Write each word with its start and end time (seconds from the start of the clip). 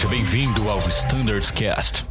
Seja 0.00 0.14
bem-vindo 0.14 0.66
ao 0.66 0.88
Standards 0.88 1.50
Cast. 1.50 2.04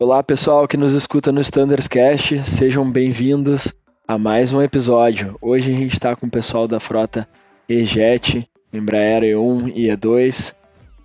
Olá 0.00 0.20
pessoal 0.24 0.66
que 0.66 0.76
nos 0.76 0.92
escuta 0.92 1.30
no 1.30 1.40
Standards 1.42 1.86
Cast, 1.86 2.42
sejam 2.42 2.90
bem-vindos 2.90 3.72
a 4.08 4.18
mais 4.18 4.52
um 4.52 4.60
episódio. 4.60 5.38
Hoje 5.40 5.72
a 5.72 5.76
gente 5.76 5.92
está 5.92 6.16
com 6.16 6.26
o 6.26 6.30
pessoal 6.30 6.66
da 6.66 6.80
frota 6.80 7.28
E-Jet, 7.68 8.44
Embraer 8.72 9.22
E1 9.22 9.72
e 9.72 9.86
E2. 9.86 10.56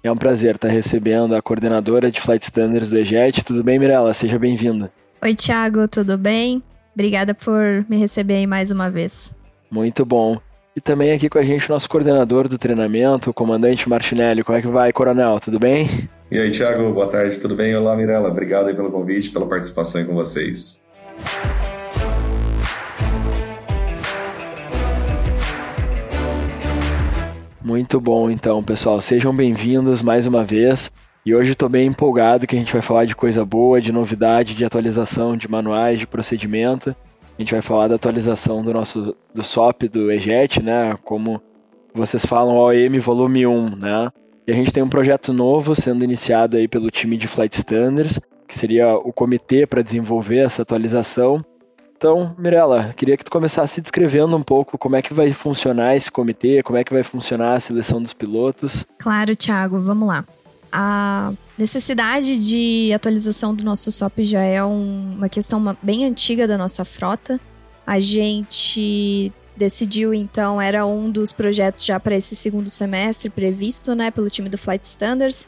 É 0.04 0.12
um 0.12 0.18
prazer 0.18 0.56
estar 0.56 0.70
recebendo 0.70 1.36
a 1.36 1.44
coordenadora 1.44 2.10
de 2.10 2.20
Flight 2.20 2.44
Standards 2.44 2.90
do 2.90 2.98
E-Jet. 2.98 3.46
Tudo 3.46 3.64
bem, 3.64 3.78
Mirella? 3.78 4.16
Seja 4.16 4.40
bem-vinda. 4.40 4.92
Oi, 5.22 5.36
Thiago, 5.36 5.88
tudo 5.88 6.18
bem? 6.18 6.64
Obrigada 6.96 7.36
por 7.36 7.86
me 7.88 7.98
receber 7.98 8.38
aí 8.38 8.48
mais 8.48 8.72
uma 8.72 8.90
vez. 8.90 9.32
Muito 9.76 10.06
bom. 10.06 10.38
E 10.74 10.80
também 10.80 11.12
aqui 11.12 11.28
com 11.28 11.38
a 11.38 11.44
gente 11.44 11.70
o 11.70 11.74
nosso 11.74 11.90
coordenador 11.90 12.48
do 12.48 12.58
treinamento, 12.58 13.30
o 13.30 13.34
comandante 13.34 13.90
Martinelli. 13.90 14.42
Como 14.42 14.58
é 14.58 14.62
que 14.62 14.70
vai, 14.70 14.94
coronel? 14.94 15.38
Tudo 15.38 15.60
bem? 15.60 15.86
E 16.32 16.40
aí, 16.40 16.50
Thiago, 16.50 16.94
boa 16.94 17.08
tarde, 17.08 17.38
tudo 17.42 17.58
bem? 17.58 17.76
Olá, 17.76 17.94
Mirella. 17.94 18.30
Obrigado 18.30 18.74
pelo 18.74 18.90
convite, 18.90 19.32
pela 19.32 19.46
participação 19.46 20.00
aí 20.00 20.08
com 20.08 20.14
vocês. 20.14 20.82
Muito 27.62 28.00
bom, 28.00 28.32
então, 28.32 28.64
pessoal. 28.64 29.02
Sejam 29.02 29.36
bem-vindos 29.36 30.02
mais 30.02 30.26
uma 30.26 30.46
vez. 30.46 30.90
E 31.26 31.36
hoje 31.36 31.52
estou 31.52 31.68
bem 31.68 31.88
empolgado 31.88 32.48
que 32.48 32.56
a 32.56 32.60
gente 32.60 32.72
vai 32.72 32.82
falar 32.82 33.04
de 33.04 33.14
coisa 33.14 33.44
boa, 33.44 33.82
de 33.82 33.92
novidade, 33.92 34.56
de 34.56 34.64
atualização 34.64 35.36
de 35.36 35.52
manuais, 35.52 36.00
de 36.00 36.08
procedimento. 36.08 36.96
A 37.38 37.42
gente 37.42 37.52
vai 37.52 37.62
falar 37.62 37.90
da 37.90 37.96
atualização 37.96 38.64
do 38.64 38.74
nosso 38.74 39.16
do 39.34 39.44
SOP 39.44 39.90
do 39.90 40.10
EJET, 40.10 40.64
né? 40.64 40.96
Como 41.04 41.42
vocês 41.94 42.26
falam, 42.26 42.56
OEM 42.58 42.98
volume 43.00 43.46
1, 43.46 43.76
né? 43.76 44.10
E 44.48 44.52
a 44.52 44.56
gente 44.56 44.72
tem 44.72 44.82
um 44.82 44.90
projeto 44.90 45.34
novo 45.34 45.76
sendo 45.76 46.04
iniciado 46.04 46.56
aí 46.56 46.68
pelo 46.68 46.90
time 46.90 47.18
de 47.18 47.28
Flight 47.28 47.56
Standards, 47.58 48.22
que 48.48 48.58
seria 48.58 48.96
o 48.96 49.12
comitê 49.12 49.66
para 49.68 49.82
desenvolver 49.82 50.38
essa 50.38 50.62
atualização. 50.62 51.44
Então, 51.98 52.36
Mirella, 52.38 52.94
queria 52.96 53.18
que 53.18 53.24
tu 53.24 53.32
começasse 53.32 53.82
descrevendo 53.82 54.36
um 54.36 54.44
pouco 54.44 54.78
como 54.78 54.96
é 54.96 55.02
que 55.02 55.14
vai 55.14 55.34
funcionar 55.34 55.96
esse 55.96 56.12
comitê, 56.12 56.62
como 56.64 56.78
é 56.78 56.84
que 56.84 56.94
vai 56.94 57.04
funcionar 57.04 57.54
a 57.54 57.60
seleção 57.60 58.02
dos 58.02 58.14
pilotos. 58.14 58.86
Claro, 59.00 59.36
Thiago, 59.36 59.80
vamos 59.80 60.08
lá 60.08 60.26
a 60.78 61.32
necessidade 61.58 62.38
de 62.38 62.92
atualização 62.92 63.56
do 63.56 63.64
nosso 63.64 63.90
SOP 63.90 64.26
já 64.26 64.42
é 64.42 64.62
um, 64.62 65.14
uma 65.16 65.30
questão 65.30 65.78
bem 65.82 66.06
antiga 66.06 66.46
da 66.46 66.58
nossa 66.58 66.84
frota. 66.84 67.40
A 67.88 67.98
gente 68.02 69.32
decidiu, 69.56 70.14
então, 70.14 70.62
era 70.62 70.86
um 70.86 71.10
dos 71.10 71.32
projetos 71.32 71.86
já 71.86 71.98
para 71.98 72.18
esse 72.18 72.36
segundo 72.36 72.70
semestre 72.70 73.30
previsto, 73.30 73.96
né, 73.96 74.12
pelo 74.12 74.30
time 74.30 74.50
do 74.50 74.58
Flight 74.58 74.86
Standards. 74.86 75.48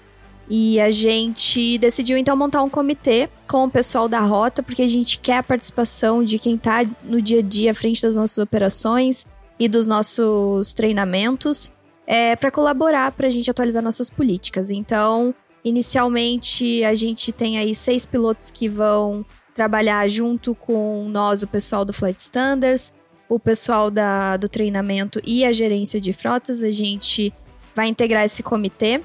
E 0.49 0.79
a 0.79 0.91
gente 0.91 1.77
decidiu 1.77 2.17
então 2.17 2.37
montar 2.37 2.63
um 2.63 2.69
comitê 2.69 3.27
com 3.45 3.65
o 3.65 3.69
pessoal 3.69 4.07
da 4.07 4.21
rota, 4.21 4.63
porque 4.63 4.81
a 4.81 4.87
gente 4.87 5.19
quer 5.19 5.39
a 5.39 5.43
participação 5.43 6.23
de 6.23 6.39
quem 6.39 6.55
está 6.55 6.85
no 7.03 7.21
dia 7.21 7.39
a 7.39 7.43
dia 7.43 7.71
à 7.71 7.73
frente 7.73 8.01
das 8.01 8.15
nossas 8.15 8.37
operações 8.37 9.25
e 9.59 9.67
dos 9.67 9.89
nossos 9.89 10.73
treinamentos 10.73 11.73
é, 12.07 12.37
para 12.37 12.49
colaborar 12.49 13.11
para 13.11 13.27
a 13.27 13.29
gente 13.29 13.51
atualizar 13.51 13.83
nossas 13.83 14.09
políticas. 14.09 14.71
Então, 14.71 15.35
inicialmente, 15.63 16.83
a 16.85 16.95
gente 16.95 17.33
tem 17.33 17.59
aí 17.59 17.75
seis 17.75 18.05
pilotos 18.05 18.49
que 18.49 18.69
vão 18.69 19.25
trabalhar 19.53 20.07
junto 20.07 20.55
com 20.55 21.09
nós, 21.09 21.43
o 21.43 21.47
pessoal 21.47 21.83
do 21.83 21.91
Flight 21.91 22.21
Standards, 22.21 22.93
o 23.27 23.37
pessoal 23.37 23.91
da, 23.91 24.37
do 24.37 24.47
treinamento 24.47 25.19
e 25.25 25.43
a 25.43 25.51
gerência 25.51 25.99
de 25.99 26.13
frotas. 26.13 26.63
A 26.63 26.71
gente 26.71 27.33
vai 27.75 27.87
integrar 27.87 28.23
esse 28.23 28.41
comitê. 28.41 29.01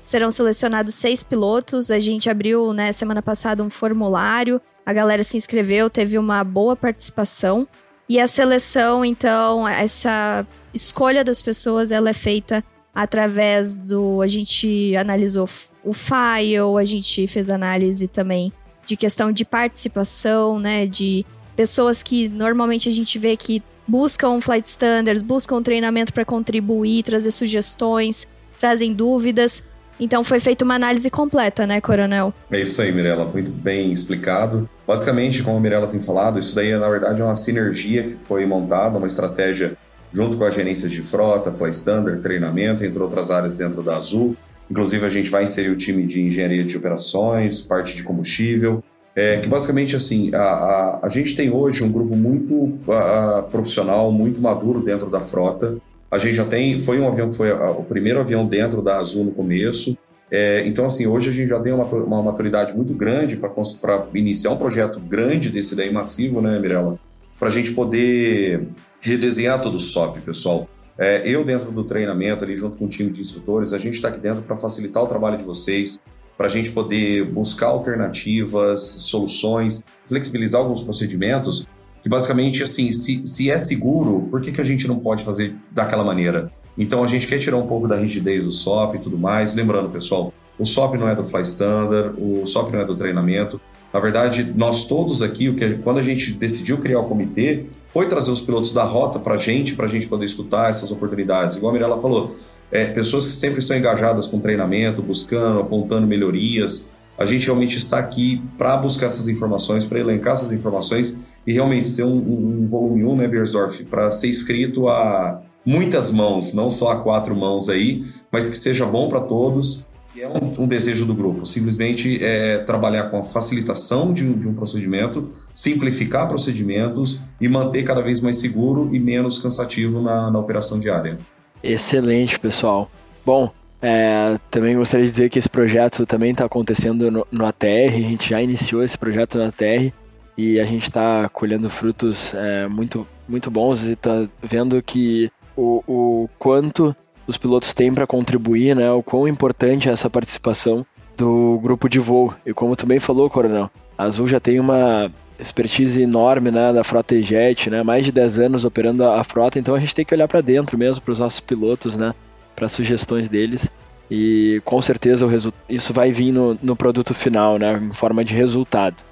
Serão 0.00 0.30
selecionados 0.30 0.94
seis 0.94 1.24
pilotos. 1.24 1.90
A 1.90 1.98
gente 1.98 2.30
abriu, 2.30 2.72
né, 2.72 2.92
semana 2.92 3.20
passada, 3.20 3.64
um 3.64 3.70
formulário. 3.70 4.60
A 4.84 4.92
galera 4.92 5.24
se 5.24 5.36
inscreveu, 5.36 5.90
teve 5.90 6.16
uma 6.16 6.44
boa 6.44 6.76
participação. 6.76 7.66
E 8.08 8.20
a 8.20 8.28
seleção, 8.28 9.04
então, 9.04 9.66
essa 9.66 10.46
escolha 10.76 11.24
das 11.24 11.42
pessoas, 11.42 11.90
ela 11.90 12.10
é 12.10 12.12
feita 12.12 12.62
através 12.94 13.76
do. 13.76 14.22
A 14.22 14.26
gente 14.26 14.94
analisou 14.96 15.48
o 15.82 15.92
file, 15.92 16.78
a 16.78 16.84
gente 16.84 17.26
fez 17.26 17.50
análise 17.50 18.06
também 18.06 18.52
de 18.86 18.96
questão 18.96 19.32
de 19.32 19.44
participação, 19.44 20.60
né? 20.60 20.86
De 20.86 21.26
pessoas 21.56 22.02
que 22.02 22.28
normalmente 22.28 22.88
a 22.88 22.92
gente 22.92 23.18
vê 23.18 23.36
que 23.36 23.62
buscam 23.86 24.40
flight 24.40 24.68
standards, 24.68 25.22
buscam 25.22 25.62
treinamento 25.62 26.12
para 26.12 26.24
contribuir, 26.24 27.02
trazer 27.02 27.30
sugestões, 27.30 28.26
trazem 28.58 28.92
dúvidas. 28.92 29.62
Então 29.98 30.22
foi 30.22 30.38
feita 30.40 30.64
uma 30.64 30.74
análise 30.74 31.08
completa, 31.08 31.66
né, 31.66 31.80
Coronel? 31.80 32.32
É 32.50 32.60
isso 32.60 32.82
aí, 32.82 32.92
Mirella, 32.92 33.24
muito 33.24 33.50
bem 33.50 33.92
explicado. 33.92 34.68
Basicamente, 34.86 35.42
como 35.42 35.56
a 35.56 35.60
Mirella 35.60 35.86
tem 35.86 36.00
falado, 36.00 36.38
isso 36.38 36.54
daí 36.54 36.76
na 36.76 36.88
verdade 36.88 37.20
é 37.20 37.24
uma 37.24 37.36
sinergia 37.36 38.02
que 38.02 38.14
foi 38.14 38.44
montada, 38.44 38.98
uma 38.98 39.06
estratégia 39.06 39.76
junto 40.12 40.36
com 40.36 40.44
a 40.44 40.50
gerência 40.50 40.88
de 40.88 41.02
frota, 41.02 41.50
Fly 41.50 41.70
Standard, 41.70 42.20
treinamento, 42.20 42.84
entre 42.84 43.02
outras 43.02 43.30
áreas 43.30 43.56
dentro 43.56 43.82
da 43.82 43.96
Azul. 43.96 44.36
Inclusive, 44.70 45.06
a 45.06 45.08
gente 45.08 45.30
vai 45.30 45.44
inserir 45.44 45.70
o 45.70 45.76
time 45.76 46.06
de 46.06 46.22
engenharia 46.22 46.64
de 46.64 46.76
operações, 46.76 47.60
parte 47.60 47.96
de 47.96 48.02
combustível, 48.02 48.82
é, 49.14 49.38
que 49.38 49.48
basicamente 49.48 49.96
assim, 49.96 50.34
a, 50.34 50.42
a, 50.42 51.06
a, 51.06 51.08
gente 51.08 51.34
tem 51.34 51.50
hoje 51.50 51.82
um 51.82 51.90
grupo 51.90 52.14
muito 52.14 52.78
a, 52.92 53.42
profissional, 53.50 54.12
muito 54.12 54.40
maduro 54.40 54.80
dentro 54.80 55.08
da 55.08 55.20
frota. 55.20 55.76
A 56.10 56.18
gente 56.18 56.34
já 56.34 56.44
tem, 56.44 56.78
foi 56.78 57.00
um 57.00 57.08
avião, 57.08 57.32
foi 57.32 57.50
o 57.50 57.82
primeiro 57.82 58.20
avião 58.20 58.46
dentro 58.46 58.82
da 58.82 58.98
Azul 58.98 59.24
no 59.24 59.30
começo. 59.32 59.96
É, 60.30 60.66
então, 60.66 60.86
assim, 60.86 61.06
hoje 61.06 61.30
a 61.30 61.32
gente 61.32 61.48
já 61.48 61.60
tem 61.60 61.72
uma, 61.72 61.84
uma 61.84 62.22
maturidade 62.22 62.74
muito 62.74 62.92
grande 62.92 63.36
para 63.36 64.06
iniciar 64.14 64.50
um 64.50 64.56
projeto 64.56 65.00
grande 65.00 65.50
desse 65.50 65.76
daí 65.76 65.92
massivo, 65.92 66.40
né, 66.40 66.58
Mirella? 66.58 66.98
Para 67.38 67.48
a 67.48 67.50
gente 67.50 67.72
poder 67.72 68.68
redesenhar 69.00 69.60
todo 69.60 69.76
o 69.76 69.80
SOP, 69.80 70.20
pessoal. 70.20 70.68
É, 70.98 71.22
eu, 71.28 71.44
dentro 71.44 71.70
do 71.70 71.84
treinamento, 71.84 72.42
ali 72.42 72.56
junto 72.56 72.76
com 72.76 72.86
o 72.86 72.88
time 72.88 73.10
de 73.10 73.20
instrutores, 73.20 73.72
a 73.72 73.78
gente 73.78 73.94
está 73.94 74.08
aqui 74.08 74.18
dentro 74.18 74.42
para 74.42 74.56
facilitar 74.56 75.02
o 75.02 75.06
trabalho 75.06 75.36
de 75.36 75.44
vocês, 75.44 76.00
para 76.36 76.46
a 76.46 76.50
gente 76.50 76.70
poder 76.70 77.24
buscar 77.24 77.68
alternativas, 77.68 78.80
soluções, 78.80 79.84
flexibilizar 80.04 80.60
alguns 80.60 80.82
procedimentos, 80.82 81.66
que 82.02 82.08
basicamente, 82.08 82.62
assim, 82.62 82.92
se, 82.92 83.26
se 83.26 83.50
é 83.50 83.58
seguro, 83.58 84.28
por 84.30 84.40
que, 84.40 84.52
que 84.52 84.60
a 84.60 84.64
gente 84.64 84.86
não 84.86 84.98
pode 84.98 85.24
fazer 85.24 85.54
daquela 85.70 86.04
maneira? 86.04 86.50
Então, 86.78 87.02
a 87.02 87.06
gente 87.06 87.26
quer 87.26 87.38
tirar 87.38 87.56
um 87.56 87.66
pouco 87.66 87.88
da 87.88 87.96
rigidez 87.96 88.44
do 88.44 88.52
SOP 88.52 88.96
e 88.96 88.98
tudo 88.98 89.18
mais. 89.18 89.54
Lembrando, 89.54 89.88
pessoal, 89.88 90.32
o 90.58 90.64
SOP 90.64 90.96
não 90.96 91.08
é 91.08 91.14
do 91.14 91.24
Fly 91.24 91.42
Standard, 91.42 92.14
o 92.18 92.46
SOP 92.46 92.72
não 92.72 92.80
é 92.80 92.84
do 92.84 92.94
treinamento. 92.94 93.60
Na 93.96 94.02
verdade, 94.02 94.52
nós 94.54 94.84
todos 94.84 95.22
aqui, 95.22 95.48
o 95.48 95.56
que, 95.56 95.76
quando 95.76 95.96
a 95.96 96.02
gente 96.02 96.30
decidiu 96.32 96.76
criar 96.76 97.00
o 97.00 97.04
comitê, 97.04 97.64
foi 97.88 98.06
trazer 98.06 98.30
os 98.30 98.42
pilotos 98.42 98.74
da 98.74 98.84
rota 98.84 99.18
para 99.18 99.36
a 99.36 99.36
gente, 99.38 99.74
para 99.74 99.86
a 99.86 99.88
gente 99.88 100.06
poder 100.06 100.26
escutar 100.26 100.68
essas 100.68 100.92
oportunidades. 100.92 101.56
Igual 101.56 101.70
a 101.70 101.72
Mirella 101.72 101.98
falou, 101.98 102.36
é, 102.70 102.84
pessoas 102.84 103.24
que 103.24 103.32
sempre 103.32 103.60
estão 103.60 103.74
engajadas 103.74 104.26
com 104.26 104.38
treinamento, 104.38 105.00
buscando, 105.00 105.60
apontando 105.60 106.06
melhorias. 106.06 106.92
A 107.16 107.24
gente 107.24 107.46
realmente 107.46 107.78
está 107.78 107.98
aqui 107.98 108.42
para 108.58 108.76
buscar 108.76 109.06
essas 109.06 109.28
informações, 109.28 109.86
para 109.86 109.98
elencar 109.98 110.34
essas 110.34 110.52
informações 110.52 111.18
e 111.46 111.54
realmente 111.54 111.88
ser 111.88 112.04
um, 112.04 112.18
um 112.18 112.66
volume 112.68 113.02
1, 113.02 113.16
né, 113.16 113.26
Beersdorf, 113.26 113.82
para 113.84 114.10
ser 114.10 114.28
escrito 114.28 114.90
a 114.90 115.40
muitas 115.64 116.12
mãos, 116.12 116.52
não 116.52 116.68
só 116.68 116.92
a 116.92 116.96
quatro 116.96 117.34
mãos 117.34 117.70
aí, 117.70 118.04
mas 118.30 118.46
que 118.46 118.58
seja 118.58 118.84
bom 118.84 119.08
para 119.08 119.22
todos 119.22 119.85
é 120.20 120.28
um, 120.28 120.62
um, 120.62 120.66
desejo 120.66 121.04
do 121.04 121.14
grupo, 121.14 121.44
simplesmente 121.44 122.22
é 122.24 122.58
trabalhar 122.58 123.04
com 123.04 123.18
a 123.18 123.24
facilitação 123.24 124.12
de 124.12 124.24
um, 124.24 124.32
de 124.38 124.48
um, 124.48 124.54
procedimento, 124.54 125.30
simplificar 125.54 126.26
procedimentos 126.28 127.20
e 127.40 127.48
manter 127.48 127.82
cada 127.84 128.00
vez 128.00 128.20
mais 128.20 128.38
seguro 128.38 128.94
e 128.94 128.98
menos 128.98 129.42
cansativo 129.42 130.00
na, 130.00 130.30
na 130.30 130.38
operação 130.38 130.78
diária. 130.78 131.18
Excelente, 131.62 132.38
pessoal. 132.38 132.90
Bom, 133.24 133.50
é, 133.80 134.38
também 134.50 134.76
gostaria 134.76 135.04
de 135.04 135.12
dizer 135.12 135.28
que 135.28 135.38
esse 135.38 135.48
projeto 135.48 136.06
também 136.06 136.30
está 136.30 136.44
acontecendo 136.44 137.10
no, 137.10 137.26
no, 137.30 137.46
ATR, 137.46 137.94
a 137.94 138.00
gente 138.00 138.30
já 138.30 138.40
iniciou 138.40 138.82
esse 138.82 138.96
projeto 138.96 139.38
no 139.38 139.44
ATR 139.44 139.92
e 140.36 140.58
a 140.58 140.64
gente 140.64 140.84
está 140.84 141.28
colhendo 141.28 141.68
frutos 141.68 142.32
é, 142.34 142.66
muito, 142.68 143.06
muito 143.28 143.50
bons 143.50 143.84
e 143.84 143.92
está 143.92 144.28
vendo 144.42 144.80
que 144.82 145.30
o, 145.56 145.82
o 145.86 146.28
quanto 146.38 146.94
os 147.26 147.36
pilotos 147.36 147.74
têm 147.74 147.92
para 147.92 148.06
contribuir, 148.06 148.74
né? 148.74 148.90
O 148.90 149.02
quão 149.02 149.26
importante 149.26 149.88
é 149.88 149.92
essa 149.92 150.08
participação 150.08 150.86
do 151.16 151.58
grupo 151.62 151.88
de 151.88 151.98
voo. 151.98 152.34
E 152.44 152.52
como 152.52 152.76
também 152.76 152.98
falou, 152.98 153.28
Coronel, 153.30 153.70
a 153.96 154.04
Azul 154.04 154.26
já 154.26 154.38
tem 154.38 154.60
uma 154.60 155.10
expertise 155.38 156.00
enorme 156.00 156.50
né, 156.50 156.72
da 156.72 156.82
frota 156.82 157.14
E-Jet, 157.14 157.68
né? 157.68 157.82
Mais 157.82 158.04
de 158.04 158.12
10 158.12 158.38
anos 158.38 158.64
operando 158.64 159.04
a 159.04 159.22
frota, 159.24 159.58
então 159.58 159.74
a 159.74 159.80
gente 159.80 159.94
tem 159.94 160.04
que 160.04 160.14
olhar 160.14 160.28
para 160.28 160.40
dentro 160.40 160.78
mesmo 160.78 161.02
para 161.02 161.12
os 161.12 161.18
nossos 161.18 161.40
pilotos, 161.40 161.96
né? 161.96 162.14
Para 162.54 162.68
sugestões 162.68 163.28
deles. 163.28 163.70
E 164.10 164.62
com 164.64 164.80
certeza 164.80 165.26
isso 165.68 165.92
vai 165.92 166.12
vir 166.12 166.32
no, 166.32 166.56
no 166.62 166.76
produto 166.76 167.12
final, 167.12 167.58
né? 167.58 167.80
Em 167.82 167.92
forma 167.92 168.24
de 168.24 168.34
resultado. 168.34 169.02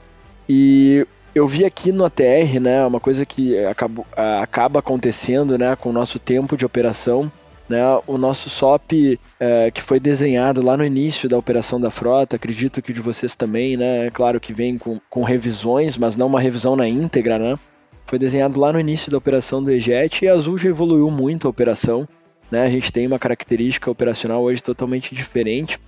E 0.48 1.06
eu 1.34 1.46
vi 1.46 1.64
aqui 1.64 1.90
no 1.90 2.04
ATR, 2.04 2.60
né, 2.60 2.86
uma 2.86 3.00
coisa 3.00 3.26
que 3.26 3.58
acabou, 3.64 4.06
acaba 4.14 4.78
acontecendo, 4.78 5.58
né, 5.58 5.74
com 5.74 5.88
o 5.88 5.92
nosso 5.92 6.18
tempo 6.18 6.56
de 6.56 6.64
operação, 6.64 7.30
né, 7.68 7.80
o 8.06 8.18
nosso 8.18 8.50
SOP 8.50 9.18
é, 9.40 9.70
que 9.70 9.80
foi 9.80 9.98
desenhado 9.98 10.62
lá 10.62 10.76
no 10.76 10.84
início 10.84 11.28
da 11.28 11.38
operação 11.38 11.80
da 11.80 11.90
frota, 11.90 12.36
acredito 12.36 12.82
que 12.82 12.92
de 12.92 13.00
vocês 13.00 13.34
também, 13.34 13.76
né, 13.76 14.06
é 14.06 14.10
claro 14.10 14.40
que 14.40 14.52
vem 14.52 14.76
com, 14.76 15.00
com 15.08 15.22
revisões, 15.22 15.96
mas 15.96 16.16
não 16.16 16.26
uma 16.26 16.40
revisão 16.40 16.76
na 16.76 16.86
íntegra, 16.86 17.38
né, 17.38 17.58
foi 18.06 18.18
desenhado 18.18 18.60
lá 18.60 18.72
no 18.72 18.80
início 18.80 19.10
da 19.10 19.18
operação 19.18 19.62
do 19.62 19.70
EJET 19.70 20.24
e 20.24 20.28
a 20.28 20.34
Azul 20.34 20.58
já 20.58 20.68
evoluiu 20.68 21.10
muito 21.10 21.46
a 21.46 21.50
operação, 21.50 22.06
né, 22.50 22.64
a 22.66 22.70
gente 22.70 22.92
tem 22.92 23.06
uma 23.06 23.18
característica 23.18 23.90
operacional 23.90 24.42
hoje 24.42 24.62
totalmente 24.62 25.14
diferente, 25.14 25.78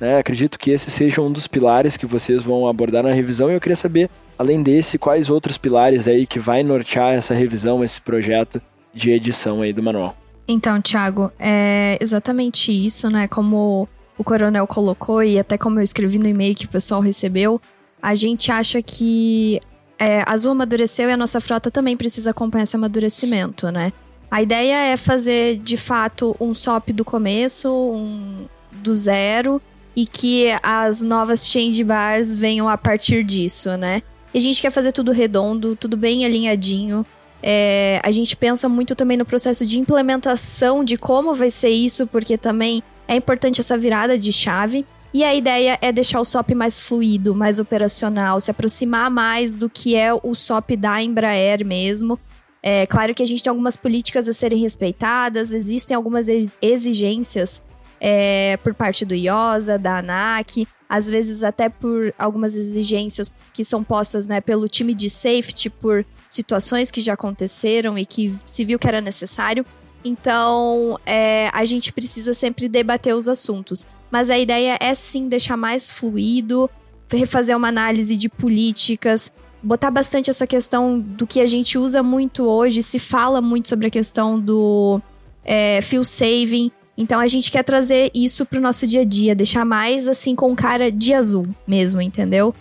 né, 0.00 0.18
acredito 0.18 0.58
que 0.58 0.70
esse 0.70 0.90
seja 0.90 1.20
um 1.20 1.32
dos 1.32 1.48
pilares 1.48 1.96
que 1.96 2.06
vocês 2.06 2.42
vão 2.42 2.68
abordar 2.68 3.02
na 3.02 3.12
revisão 3.12 3.50
e 3.50 3.54
eu 3.54 3.60
queria 3.60 3.76
saber, 3.76 4.08
além 4.38 4.62
desse, 4.62 4.98
quais 4.98 5.30
outros 5.30 5.58
pilares 5.58 6.06
aí 6.06 6.26
que 6.26 6.38
vai 6.38 6.62
nortear 6.62 7.14
essa 7.14 7.34
revisão, 7.34 7.82
esse 7.82 8.00
projeto 8.00 8.62
de 8.92 9.10
edição 9.10 9.62
aí 9.62 9.72
do 9.72 9.82
manual. 9.82 10.16
Então, 10.46 10.80
Thiago, 10.80 11.32
é 11.38 11.98
exatamente 12.00 12.70
isso, 12.70 13.08
né? 13.08 13.26
Como 13.26 13.88
o 14.18 14.24
coronel 14.24 14.66
colocou 14.66 15.22
e 15.22 15.38
até 15.38 15.56
como 15.56 15.78
eu 15.78 15.82
escrevi 15.82 16.18
no 16.18 16.28
e-mail 16.28 16.54
que 16.54 16.66
o 16.66 16.68
pessoal 16.68 17.00
recebeu, 17.00 17.60
a 18.02 18.14
gente 18.14 18.52
acha 18.52 18.82
que 18.82 19.60
é, 19.98 20.20
a 20.20 20.32
Azul 20.32 20.52
amadureceu 20.52 21.08
e 21.08 21.12
a 21.12 21.16
nossa 21.16 21.40
frota 21.40 21.70
também 21.70 21.96
precisa 21.96 22.30
acompanhar 22.30 22.64
esse 22.64 22.76
amadurecimento, 22.76 23.70
né? 23.70 23.92
A 24.30 24.42
ideia 24.42 24.92
é 24.92 24.96
fazer, 24.96 25.58
de 25.58 25.76
fato, 25.76 26.36
um 26.40 26.52
SOP 26.54 26.92
do 26.92 27.04
começo, 27.04 27.68
um 27.70 28.46
do 28.72 28.94
zero, 28.94 29.62
e 29.96 30.04
que 30.04 30.48
as 30.62 31.02
novas 31.02 31.46
change 31.46 31.82
bars 31.84 32.34
venham 32.34 32.68
a 32.68 32.76
partir 32.76 33.22
disso, 33.22 33.76
né? 33.76 34.02
E 34.32 34.38
a 34.38 34.40
gente 34.40 34.60
quer 34.60 34.72
fazer 34.72 34.90
tudo 34.90 35.12
redondo, 35.12 35.76
tudo 35.76 35.96
bem 35.96 36.24
alinhadinho, 36.24 37.06
é, 37.46 38.00
a 38.02 38.10
gente 38.10 38.34
pensa 38.34 38.70
muito 38.70 38.96
também 38.96 39.18
no 39.18 39.26
processo 39.26 39.66
de 39.66 39.78
implementação 39.78 40.82
de 40.82 40.96
como 40.96 41.34
vai 41.34 41.50
ser 41.50 41.68
isso, 41.68 42.06
porque 42.06 42.38
também 42.38 42.82
é 43.06 43.14
importante 43.14 43.60
essa 43.60 43.76
virada 43.76 44.18
de 44.18 44.32
chave. 44.32 44.86
E 45.12 45.22
a 45.22 45.34
ideia 45.34 45.78
é 45.82 45.92
deixar 45.92 46.22
o 46.22 46.24
SOP 46.24 46.54
mais 46.54 46.80
fluido, 46.80 47.34
mais 47.34 47.58
operacional, 47.58 48.40
se 48.40 48.50
aproximar 48.50 49.10
mais 49.10 49.54
do 49.54 49.68
que 49.68 49.94
é 49.94 50.12
o 50.14 50.34
SOP 50.34 50.74
da 50.74 51.02
Embraer 51.02 51.66
mesmo. 51.66 52.18
É 52.62 52.86
claro 52.86 53.14
que 53.14 53.22
a 53.22 53.26
gente 53.26 53.42
tem 53.42 53.50
algumas 53.50 53.76
políticas 53.76 54.26
a 54.26 54.32
serem 54.32 54.62
respeitadas, 54.62 55.52
existem 55.52 55.94
algumas 55.94 56.28
exigências 56.62 57.62
é, 58.00 58.56
por 58.56 58.72
parte 58.72 59.04
do 59.04 59.14
IOSA, 59.14 59.78
da 59.78 59.98
ANAC, 59.98 60.66
às 60.88 61.10
vezes 61.10 61.42
até 61.42 61.68
por 61.68 62.14
algumas 62.18 62.56
exigências 62.56 63.30
que 63.52 63.62
são 63.62 63.84
postas 63.84 64.26
né, 64.26 64.40
pelo 64.40 64.66
time 64.66 64.94
de 64.94 65.10
safety, 65.10 65.68
por 65.68 66.06
situações 66.34 66.90
que 66.90 67.00
já 67.00 67.14
aconteceram 67.14 67.96
e 67.96 68.04
que 68.04 68.34
se 68.44 68.64
viu 68.64 68.78
que 68.78 68.88
era 68.88 69.00
necessário. 69.00 69.64
Então, 70.04 70.98
é, 71.06 71.48
a 71.52 71.64
gente 71.64 71.92
precisa 71.92 72.34
sempre 72.34 72.68
debater 72.68 73.14
os 73.14 73.28
assuntos. 73.28 73.86
Mas 74.10 74.28
a 74.30 74.38
ideia 74.38 74.76
é 74.80 74.94
sim 74.94 75.28
deixar 75.28 75.56
mais 75.56 75.90
fluido, 75.90 76.70
refazer 77.10 77.56
uma 77.56 77.68
análise 77.68 78.16
de 78.16 78.28
políticas, 78.28 79.32
botar 79.62 79.90
bastante 79.90 80.28
essa 80.30 80.46
questão 80.46 81.00
do 81.00 81.26
que 81.26 81.40
a 81.40 81.46
gente 81.46 81.78
usa 81.78 82.02
muito 82.02 82.44
hoje, 82.44 82.82
se 82.82 82.98
fala 82.98 83.40
muito 83.40 83.68
sobre 83.68 83.86
a 83.86 83.90
questão 83.90 84.38
do 84.38 85.00
é, 85.44 85.80
fuel 85.80 86.04
saving. 86.04 86.70
Então 86.96 87.18
a 87.18 87.26
gente 87.26 87.50
quer 87.50 87.64
trazer 87.64 88.10
isso 88.14 88.46
pro 88.46 88.60
nosso 88.60 88.86
dia 88.86 89.00
a 89.00 89.04
dia, 89.04 89.34
deixar 89.34 89.64
mais 89.64 90.06
assim 90.06 90.36
com 90.36 90.54
cara 90.54 90.92
de 90.92 91.12
azul 91.12 91.48
mesmo, 91.66 92.00
entendeu? 92.00 92.54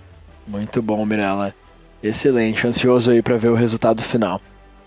Muito 0.48 0.82
bom, 0.82 1.06
Mirella. 1.06 1.54
Excelente, 2.04 2.68
ansioso 2.68 3.12
aí 3.12 3.22
para 3.22 3.38
ver 3.38 3.48
o 3.48 3.56
resultado 3.56 4.02
final. 4.02 4.42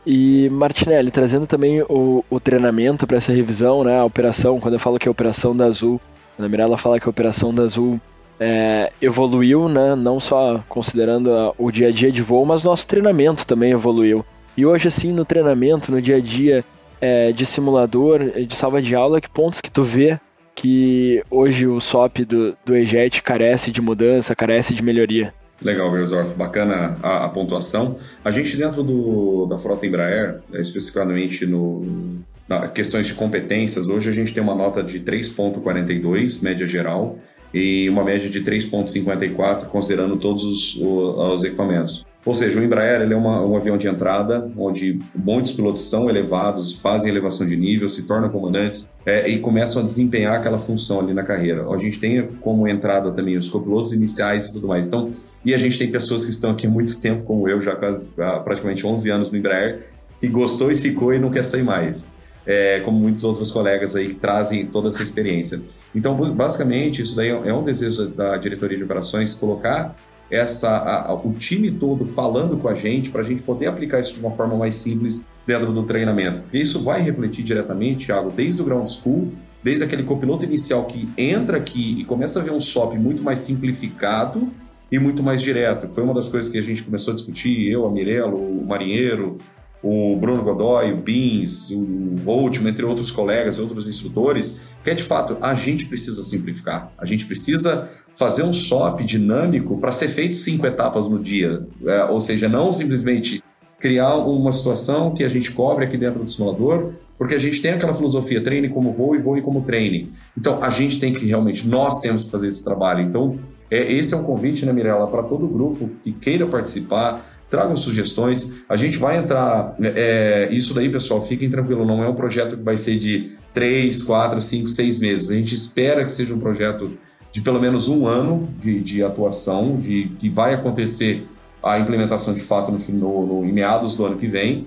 E 0.07 0.49
Martinelli, 0.51 1.11
trazendo 1.11 1.47
também 1.47 1.83
o, 1.89 2.23
o 2.31 2.39
treinamento 2.39 3.07
para 3.07 3.17
essa 3.17 3.33
revisão, 3.33 3.83
né? 3.83 3.99
A 3.99 4.05
operação, 4.05 4.61
quando 4.61 4.75
eu 4.75 4.81
falo 4.81 4.99
que 4.99 5.09
é 5.09 5.11
a 5.11 5.13
operação 5.13 5.57
da 5.57 5.65
Azul, 5.65 6.01
a 6.39 6.47
Mirella 6.47 6.77
fala 6.77 7.01
que 7.01 7.09
a 7.09 7.11
operação 7.11 7.53
da 7.53 7.63
Azul 7.63 7.99
é, 8.39 8.93
evoluiu, 9.01 9.69
né? 9.69 9.97
Não 9.97 10.21
só 10.21 10.63
considerando 10.69 11.33
a, 11.33 11.53
o 11.59 11.73
dia 11.73 11.89
a 11.89 11.91
dia 11.91 12.13
de 12.13 12.23
voo, 12.23 12.45
mas 12.45 12.63
nosso 12.63 12.87
treinamento 12.87 13.47
também 13.47 13.73
evoluiu. 13.73 14.25
E 14.57 14.65
hoje, 14.65 14.89
assim, 14.89 15.13
no 15.13 15.25
treinamento, 15.25 15.91
no 15.91 16.01
dia 16.01 16.17
a 16.17 16.21
dia 16.21 16.65
é, 17.01 17.33
de 17.33 17.45
simulador, 17.45 18.21
de 18.47 18.55
sala 18.55 18.81
de 18.81 18.95
aula, 18.95 19.21
que 19.21 19.29
pontos 19.29 19.61
que 19.61 19.71
tu 19.71 19.83
vê 19.83 20.21
que 20.55 21.23
hoje 21.31 21.67
o 21.67 21.81
SOP 21.81 22.25
do, 22.25 22.57
do 22.65 22.75
EJET 22.75 23.23
carece 23.23 23.71
de 23.71 23.83
mudança, 23.83 24.35
carece 24.35 24.73
de 24.73 24.83
melhoria? 24.83 25.35
Legal, 25.63 25.91
Versdorf, 25.91 26.35
bacana 26.35 26.97
a, 27.03 27.25
a, 27.25 27.29
pontuação. 27.29 27.97
A 28.25 28.31
gente 28.31 28.57
dentro 28.57 28.83
do, 28.83 29.47
da 29.47 29.57
frota 29.57 29.87
Embraer, 29.87 30.41
né, 30.51 30.61
especificamente 30.61 31.47
no, 31.47 32.23
na 32.49 32.69
questões 32.69 33.07
de 33.07 33.15
competências, 33.15 33.87
hoje 33.87 34.11
a 34.11 34.13
gente 34.13 34.35
tem 34.35 34.43
uma 34.43 34.55
nota 34.55 34.83
de 34.83 35.01
3.42, 35.01 36.43
média 36.43 36.67
geral, 36.67 37.19
e 37.55 37.89
uma 37.89 38.05
média 38.05 38.29
de 38.29 38.43
3.54, 38.43 39.67
considerando 39.67 40.17
todos 40.19 40.43
os, 40.45 40.77
os, 40.77 41.45
equipamentos. 41.45 42.05
Ou 42.25 42.35
seja, 42.35 42.61
o 42.61 42.65
Embraer 42.65 43.01
ele 43.01 43.15
é 43.15 43.17
uma, 43.17 43.41
um 43.41 43.57
avião 43.57 43.79
de 43.79 43.89
entrada, 43.89 44.51
onde 44.59 44.99
muitos 45.15 45.53
pilotos 45.53 45.89
são 45.89 46.11
elevados, 46.11 46.79
fazem 46.81 47.09
elevação 47.09 47.47
de 47.47 47.57
nível, 47.57 47.89
se 47.89 48.07
tornam 48.07 48.29
comandantes 48.29 48.91
é, 49.07 49.29
e 49.29 49.39
começam 49.39 49.81
a 49.81 49.85
desempenhar 49.85 50.35
aquela 50.35 50.59
função 50.59 51.01
ali 51.01 51.15
na 51.15 51.23
carreira. 51.23 51.67
A 51.71 51.79
gente 51.79 52.01
tem 52.01 52.27
como 52.41 52.67
entrada 52.67 53.13
também 53.13 53.39
os 53.39 53.49
copilotos 53.49 53.93
iniciais 53.93 54.49
e 54.49 54.55
tudo 54.55 54.67
mais. 54.67 54.89
Então, 54.89 55.09
e 55.47 55.55
a 55.55 55.57
gente 55.57 55.79
tem 55.79 55.89
pessoas 55.89 56.25
que 56.25 56.31
estão 56.31 56.51
aqui 56.51 56.67
há 56.67 56.71
muito 56.71 56.99
tempo, 56.99 57.23
como 57.23 57.49
eu, 57.49 57.63
já 57.63 57.79
há 58.19 58.41
praticamente 58.41 58.85
11 58.85 59.11
anos 59.11 59.31
no 59.31 59.39
Embraer, 59.39 59.87
que 60.21 60.27
gostou 60.27 60.73
e 60.73 60.77
ficou 60.77 61.15
e 61.15 61.21
não 61.21 61.31
quer 61.31 61.45
sair 61.45 61.63
mais. 61.63 62.09
É, 62.45 62.81
como 62.81 62.99
muitos 62.99 63.23
outros 63.23 63.53
colegas 63.53 63.95
aí 63.95 64.09
que 64.09 64.15
trazem 64.15 64.67
toda 64.67 64.89
essa 64.89 65.03
experiência. 65.05 65.61
Então, 65.95 66.17
basicamente, 66.35 67.01
isso 67.03 67.15
daí 67.15 67.29
é 67.29 67.55
um 67.55 67.63
desejo 67.63 68.09
da 68.09 68.37
diretoria 68.37 68.77
de 68.77 68.83
operações 68.83 69.35
colocar 69.35 69.97
essa 70.29 70.69
a, 70.69 71.11
a, 71.11 71.15
o 71.15 71.33
time 71.33 71.71
todo 71.71 72.07
falando 72.07 72.57
com 72.57 72.69
a 72.69 72.75
gente 72.75 73.11
para 73.11 73.21
a 73.21 73.25
gente 73.25 73.43
poder 73.43 73.67
aplicar 73.67 74.01
isso 74.01 74.15
de 74.15 74.21
uma 74.21 74.33
forma 74.33 74.57
mais 74.57 74.75
simples 74.75 75.29
dentro 75.47 75.73
do 75.73 75.85
treinamento. 75.85 76.41
Porque 76.41 76.59
isso 76.59 76.83
vai 76.83 77.01
refletir 77.03 77.45
diretamente, 77.45 78.07
Thiago, 78.07 78.33
desde 78.33 78.63
o 78.63 78.65
ground 78.65 78.89
school, 78.89 79.33
desde 79.63 79.85
aquele 79.85 80.03
copiloto 80.03 80.45
inicial 80.45 80.85
que 80.87 81.09
entra 81.17 81.57
aqui 81.57 82.01
e 82.01 82.05
começa 82.05 82.41
a 82.41 82.43
ver 82.43 82.51
um 82.51 82.61
SOP 82.61 82.95
muito 82.95 83.23
mais 83.23 83.39
simplificado 83.41 84.51
e 84.91 84.99
muito 84.99 85.23
mais 85.23 85.43
direto. 85.43 85.89
Foi 85.89 86.03
uma 86.03 86.15
das 86.15 86.29
coisas 86.29 86.51
que 86.51 86.59
a 86.59 86.63
gente 86.63 86.83
começou 86.83 87.13
a 87.13 87.17
discutir, 87.17 87.71
eu, 87.71 87.87
a 87.87 87.91
Mirella, 87.91 88.35
o 88.35 88.65
Marinheiro, 88.67 89.39
o 89.83 90.17
Bruno 90.17 90.43
Godoy, 90.43 90.93
o 90.93 90.97
Bins, 90.97 91.71
o 91.71 92.17
Voltman, 92.17 92.71
entre 92.71 92.85
outros 92.85 93.11
colegas, 93.11 93.59
outros 93.59 93.87
instrutores, 93.87 94.61
que 94.83 94.91
é 94.91 94.95
de 94.95 95.03
fato, 95.03 95.37
a 95.41 95.55
gente 95.55 95.87
precisa 95.87 96.23
simplificar. 96.23 96.93
A 96.99 97.05
gente 97.05 97.27
precisa 97.27 97.89
fazer 98.15 98.43
um 98.43 98.53
SOP 98.53 99.05
dinâmico 99.05 99.79
para 99.79 99.93
ser 99.93 100.09
feito 100.09 100.35
cinco 100.35 100.67
etapas 100.67 101.09
no 101.09 101.19
dia. 101.19 101.67
É, 101.87 102.05
ou 102.05 102.21
seja, 102.21 102.49
não 102.49 102.73
simplesmente 102.73 103.43
criar 103.79 104.17
uma 104.17 104.51
situação 104.53 105.13
que 105.13 105.23
a 105.23 105.29
gente 105.29 105.53
cobre 105.53 105.85
aqui 105.85 105.97
dentro 105.97 106.23
do 106.23 106.31
simulador, 106.31 106.95
porque 107.19 107.35
a 107.35 107.39
gente 107.39 107.61
tem 107.63 107.73
aquela 107.73 107.95
filosofia, 107.95 108.41
treine 108.41 108.69
como 108.69 108.93
voo 108.93 109.15
e 109.15 109.19
voe 109.19 109.41
como 109.43 109.63
treine. 109.63 110.13
Então, 110.37 110.63
a 110.63 110.71
gente 110.71 110.99
tem 110.99 111.13
que 111.13 111.25
realmente, 111.27 111.67
nós 111.67 112.01
temos 112.01 112.25
que 112.25 112.31
fazer 112.31 112.49
esse 112.49 112.65
trabalho. 112.65 113.03
Então, 113.03 113.39
é, 113.71 113.93
esse 113.93 114.15
é 114.15 114.17
um 114.17 114.25
convite, 114.25 114.65
né, 114.65 114.73
Mirella, 114.73 115.07
para 115.07 115.23
todo 115.23 115.47
grupo 115.47 115.91
que 116.03 116.13
queira 116.13 116.47
participar, 116.47 117.25
tragam 117.51 117.77
sugestões. 117.77 118.65
A 118.69 118.77
gente 118.77 118.99
vai 118.99 119.19
entrar. 119.19 119.75
É, 119.81 120.49
isso 120.51 120.75
daí, 120.75 120.89
pessoal, 120.89 121.21
fiquem 121.21 121.49
tranquilos, 121.51 121.87
não 121.87 122.03
é 122.03 122.09
um 122.09 122.15
projeto 122.15 122.57
que 122.57 122.63
vai 122.63 122.77
ser 122.77 122.97
de 122.97 123.37
três, 123.53 124.03
quatro, 124.03 124.41
cinco, 124.41 124.69
seis 124.69 125.01
meses. 125.01 125.31
A 125.31 125.35
gente 125.35 125.55
espera 125.55 126.05
que 126.05 126.11
seja 126.11 126.35
um 126.35 126.39
projeto 126.39 126.99
de 127.33 127.41
pelo 127.41 127.61
menos 127.61 127.89
um 127.89 128.07
ano 128.07 128.49
de, 128.61 128.81
de 128.81 129.03
atuação, 129.03 129.77
de 129.79 130.11
que 130.19 130.29
vai 130.29 130.55
acontecer 130.55 131.27
a 131.63 131.79
implementação 131.79 132.33
de 132.33 132.41
fato 132.41 132.71
no, 132.71 132.79
no, 132.95 133.27
no, 133.27 133.45
em 133.45 133.53
meados 133.53 133.95
do 133.95 134.07
ano 134.07 134.17
que 134.17 134.27
vem, 134.27 134.67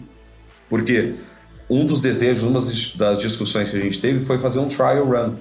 porque 0.70 1.14
um 1.70 1.86
dos 1.86 2.02
desejos, 2.02 2.44
uma 2.44 2.60
das 2.98 3.20
discussões 3.20 3.70
que 3.70 3.78
a 3.78 3.80
gente 3.80 4.02
teve 4.02 4.20
foi 4.20 4.38
fazer 4.38 4.60
um 4.60 4.68
trial 4.68 5.06
run 5.06 5.34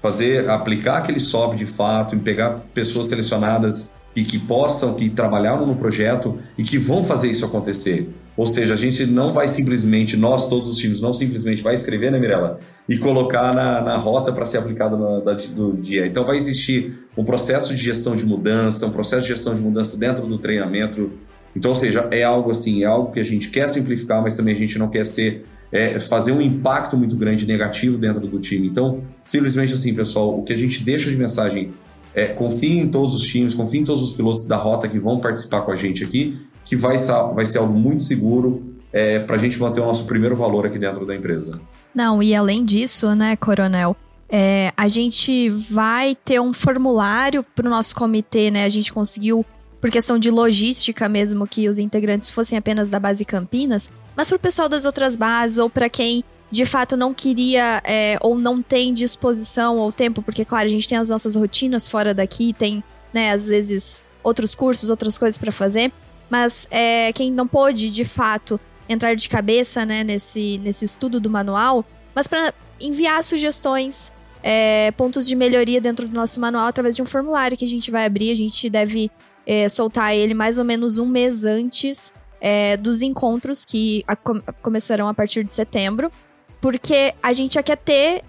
fazer, 0.00 0.48
aplicar 0.48 0.98
aquele 0.98 1.18
SOP 1.18 1.56
de 1.56 1.66
fato, 1.66 2.14
em 2.14 2.18
pegar 2.18 2.62
pessoas 2.72 3.06
selecionadas 3.08 3.90
e 4.14 4.24
que 4.24 4.38
possam, 4.38 4.94
que 4.94 5.10
trabalharam 5.10 5.66
no 5.66 5.76
projeto 5.76 6.38
e 6.56 6.62
que 6.62 6.78
vão 6.78 7.02
fazer 7.02 7.30
isso 7.30 7.44
acontecer. 7.44 8.08
Ou 8.36 8.46
seja, 8.46 8.74
a 8.74 8.76
gente 8.76 9.06
não 9.06 9.32
vai 9.32 9.48
simplesmente, 9.48 10.16
nós, 10.16 10.48
todos 10.48 10.68
os 10.68 10.76
times, 10.76 11.00
não 11.00 11.12
simplesmente 11.12 11.62
vai 11.62 11.74
escrever, 11.74 12.12
né, 12.12 12.18
Mirella? 12.18 12.60
E 12.86 12.98
colocar 12.98 13.54
na, 13.54 13.80
na 13.80 13.96
rota 13.96 14.30
para 14.30 14.44
ser 14.44 14.58
aplicado 14.58 14.96
no, 14.96 15.22
da, 15.22 15.32
do 15.32 15.72
dia. 15.72 16.06
Então 16.06 16.24
vai 16.24 16.36
existir 16.36 17.08
um 17.16 17.24
processo 17.24 17.74
de 17.74 17.82
gestão 17.82 18.14
de 18.14 18.26
mudança, 18.26 18.86
um 18.86 18.90
processo 18.90 19.22
de 19.22 19.28
gestão 19.28 19.54
de 19.54 19.62
mudança 19.62 19.98
dentro 19.98 20.26
do 20.26 20.38
treinamento. 20.38 21.12
Então, 21.54 21.70
ou 21.70 21.74
seja, 21.74 22.06
é 22.10 22.22
algo 22.22 22.50
assim, 22.50 22.82
é 22.82 22.86
algo 22.86 23.10
que 23.10 23.20
a 23.20 23.24
gente 23.24 23.48
quer 23.48 23.68
simplificar, 23.68 24.22
mas 24.22 24.34
também 24.34 24.54
a 24.54 24.58
gente 24.58 24.78
não 24.78 24.88
quer 24.88 25.06
ser 25.06 25.46
é, 25.70 25.98
fazer 25.98 26.32
um 26.32 26.40
impacto 26.40 26.96
muito 26.96 27.16
grande 27.16 27.46
negativo 27.46 27.98
dentro 27.98 28.26
do 28.26 28.38
time. 28.38 28.66
Então, 28.66 29.02
simplesmente 29.24 29.74
assim, 29.74 29.94
pessoal, 29.94 30.38
o 30.38 30.42
que 30.42 30.52
a 30.52 30.56
gente 30.56 30.82
deixa 30.82 31.10
de 31.10 31.16
mensagem 31.16 31.72
é 32.14 32.26
confie 32.26 32.78
em 32.78 32.88
todos 32.88 33.14
os 33.14 33.22
times, 33.22 33.54
confie 33.54 33.80
em 33.80 33.84
todos 33.84 34.02
os 34.02 34.12
pilotos 34.14 34.46
da 34.46 34.56
rota 34.56 34.88
que 34.88 34.98
vão 34.98 35.20
participar 35.20 35.60
com 35.62 35.70
a 35.70 35.76
gente 35.76 36.02
aqui, 36.02 36.40
que 36.64 36.74
vai 36.74 36.98
ser, 36.98 37.12
vai 37.34 37.44
ser 37.44 37.58
algo 37.58 37.74
muito 37.74 38.02
seguro 38.02 38.74
é, 38.92 39.18
para 39.18 39.36
a 39.36 39.38
gente 39.38 39.60
manter 39.60 39.80
o 39.80 39.84
nosso 39.84 40.06
primeiro 40.06 40.34
valor 40.34 40.64
aqui 40.64 40.78
dentro 40.78 41.04
da 41.04 41.14
empresa. 41.14 41.60
Não, 41.94 42.22
e 42.22 42.34
além 42.34 42.64
disso, 42.64 43.14
né, 43.14 43.36
Coronel, 43.36 43.94
é, 44.28 44.72
a 44.76 44.88
gente 44.88 45.48
vai 45.50 46.16
ter 46.24 46.40
um 46.40 46.52
formulário 46.52 47.42
para 47.42 47.66
o 47.66 47.70
nosso 47.70 47.94
comitê, 47.94 48.50
né? 48.50 48.64
A 48.64 48.68
gente 48.68 48.92
conseguiu, 48.92 49.44
por 49.80 49.90
questão 49.90 50.18
de 50.18 50.30
logística 50.30 51.08
mesmo, 51.08 51.46
que 51.46 51.68
os 51.68 51.78
integrantes 51.78 52.30
fossem 52.30 52.56
apenas 52.58 52.88
da 52.88 52.98
base 52.98 53.24
Campinas, 53.24 53.90
mas 54.16 54.28
para 54.28 54.36
o 54.36 54.40
pessoal 54.40 54.68
das 54.68 54.84
outras 54.84 55.14
bases 55.14 55.58
ou 55.58 55.68
para 55.68 55.90
quem 55.90 56.24
de 56.50 56.64
fato 56.64 56.96
não 56.96 57.12
queria 57.12 57.82
é, 57.84 58.16
ou 58.20 58.38
não 58.38 58.62
tem 58.62 58.94
disposição 58.94 59.78
ou 59.78 59.92
tempo, 59.92 60.22
porque, 60.22 60.44
claro, 60.44 60.66
a 60.66 60.70
gente 60.70 60.88
tem 60.88 60.96
as 60.96 61.10
nossas 61.10 61.36
rotinas 61.36 61.86
fora 61.86 62.14
daqui, 62.14 62.52
tem, 62.52 62.82
né, 63.12 63.32
às 63.32 63.48
vezes 63.48 64.04
outros 64.22 64.54
cursos, 64.54 64.88
outras 64.88 65.18
coisas 65.18 65.36
para 65.36 65.52
fazer, 65.52 65.92
mas 66.30 66.66
é, 66.70 67.12
quem 67.12 67.30
não 67.30 67.46
pôde, 67.46 67.90
de 67.90 68.04
fato, 68.04 68.58
entrar 68.88 69.14
de 69.14 69.28
cabeça, 69.28 69.84
né, 69.84 70.02
nesse, 70.02 70.58
nesse 70.58 70.84
estudo 70.84 71.20
do 71.20 71.28
manual, 71.28 71.84
mas 72.14 72.26
para 72.26 72.54
enviar 72.80 73.22
sugestões, 73.22 74.12
é, 74.42 74.92
pontos 74.92 75.26
de 75.26 75.34
melhoria 75.34 75.80
dentro 75.80 76.06
do 76.06 76.14
nosso 76.14 76.38
manual 76.40 76.66
através 76.66 76.94
de 76.94 77.02
um 77.02 77.06
formulário 77.06 77.56
que 77.56 77.64
a 77.64 77.68
gente 77.68 77.90
vai 77.90 78.06
abrir, 78.06 78.30
a 78.30 78.36
gente 78.36 78.70
deve 78.70 79.10
é, 79.44 79.68
soltar 79.68 80.14
ele 80.14 80.34
mais 80.34 80.58
ou 80.58 80.64
menos 80.64 80.98
um 80.98 81.06
mês 81.06 81.44
antes 81.44 82.12
é, 82.48 82.76
dos 82.76 83.02
encontros 83.02 83.64
que 83.64 84.04
a, 84.06 84.14
começarão 84.14 85.08
a 85.08 85.14
partir 85.14 85.42
de 85.42 85.52
setembro 85.52 86.12
porque 86.60 87.12
a 87.20 87.32
gente 87.32 87.54
já 87.54 87.62
quer 87.62 87.76
ter, 87.76 88.22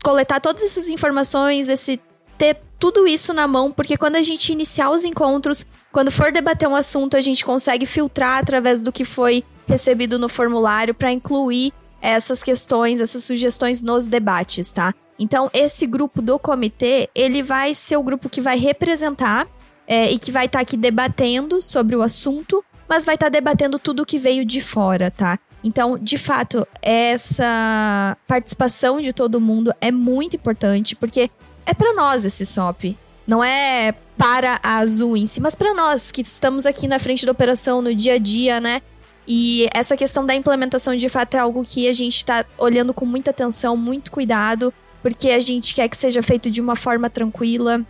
coletar 0.00 0.38
todas 0.38 0.62
essas 0.62 0.88
informações, 0.88 1.68
esse 1.68 2.00
ter 2.38 2.56
tudo 2.78 3.04
isso 3.04 3.34
na 3.34 3.48
mão, 3.48 3.72
porque 3.72 3.96
quando 3.96 4.14
a 4.14 4.22
gente 4.22 4.52
iniciar 4.52 4.90
os 4.90 5.04
encontros, 5.04 5.66
quando 5.90 6.12
for 6.12 6.30
debater 6.30 6.68
um 6.68 6.76
assunto, 6.76 7.16
a 7.16 7.20
gente 7.20 7.44
consegue 7.44 7.84
filtrar 7.84 8.38
através 8.38 8.80
do 8.80 8.92
que 8.92 9.04
foi 9.04 9.42
recebido 9.66 10.20
no 10.20 10.28
formulário 10.28 10.94
para 10.94 11.10
incluir 11.10 11.72
essas 12.00 12.44
questões, 12.44 13.00
essas 13.00 13.24
sugestões 13.24 13.80
nos 13.80 14.06
debates, 14.06 14.70
tá? 14.70 14.94
Então, 15.18 15.50
esse 15.52 15.84
grupo 15.84 16.22
do 16.22 16.38
comitê, 16.38 17.10
ele 17.12 17.42
vai 17.42 17.74
ser 17.74 17.96
o 17.96 18.04
grupo 18.04 18.28
que 18.28 18.40
vai 18.40 18.56
representar 18.56 19.48
é, 19.84 20.12
e 20.12 20.18
que 20.18 20.30
vai 20.30 20.46
estar 20.46 20.60
tá 20.60 20.62
aqui 20.62 20.76
debatendo 20.76 21.60
sobre 21.60 21.96
o 21.96 22.02
assunto, 22.02 22.64
mas 22.88 23.04
vai 23.04 23.14
estar 23.14 23.26
tá 23.26 23.30
debatendo 23.30 23.78
tudo 23.78 24.06
que 24.06 24.18
veio 24.18 24.44
de 24.44 24.60
fora, 24.60 25.10
tá? 25.10 25.38
Então, 25.62 25.98
de 25.98 26.18
fato, 26.18 26.66
essa 26.82 28.16
participação 28.26 29.00
de 29.00 29.12
todo 29.12 29.40
mundo 29.40 29.72
é 29.80 29.90
muito 29.90 30.36
importante, 30.36 30.94
porque 30.94 31.30
é 31.64 31.72
para 31.72 31.94
nós 31.94 32.24
esse 32.24 32.44
SOP. 32.44 32.96
Não 33.26 33.42
é 33.42 33.94
para 34.18 34.60
a 34.62 34.78
Azul 34.78 35.16
em 35.16 35.24
si, 35.26 35.40
mas 35.40 35.54
para 35.54 35.72
nós 35.72 36.10
que 36.10 36.20
estamos 36.20 36.66
aqui 36.66 36.86
na 36.86 36.98
frente 36.98 37.24
da 37.24 37.32
operação 37.32 37.80
no 37.80 37.94
dia 37.94 38.14
a 38.14 38.18
dia, 38.18 38.60
né? 38.60 38.82
E 39.26 39.66
essa 39.72 39.96
questão 39.96 40.26
da 40.26 40.34
implementação 40.34 40.94
de 40.94 41.08
fato 41.08 41.34
é 41.34 41.38
algo 41.38 41.64
que 41.64 41.88
a 41.88 41.92
gente 41.92 42.16
está 42.16 42.44
olhando 42.58 42.92
com 42.92 43.06
muita 43.06 43.30
atenção, 43.30 43.74
muito 43.74 44.12
cuidado, 44.12 44.72
porque 45.02 45.30
a 45.30 45.40
gente 45.40 45.74
quer 45.74 45.88
que 45.88 45.96
seja 45.96 46.22
feito 46.22 46.50
de 46.50 46.60
uma 46.60 46.76
forma 46.76 47.08
tranquila, 47.08 47.80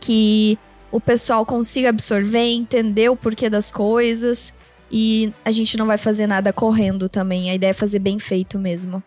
que 0.00 0.56
o 0.94 1.00
pessoal 1.00 1.44
consiga 1.44 1.88
absorver, 1.88 2.38
entender 2.38 3.08
o 3.08 3.16
porquê 3.16 3.50
das 3.50 3.72
coisas 3.72 4.54
e 4.92 5.32
a 5.44 5.50
gente 5.50 5.76
não 5.76 5.86
vai 5.86 5.98
fazer 5.98 6.28
nada 6.28 6.52
correndo 6.52 7.08
também. 7.08 7.50
A 7.50 7.54
ideia 7.56 7.70
é 7.70 7.72
fazer 7.72 7.98
bem 7.98 8.20
feito 8.20 8.60
mesmo. 8.60 9.02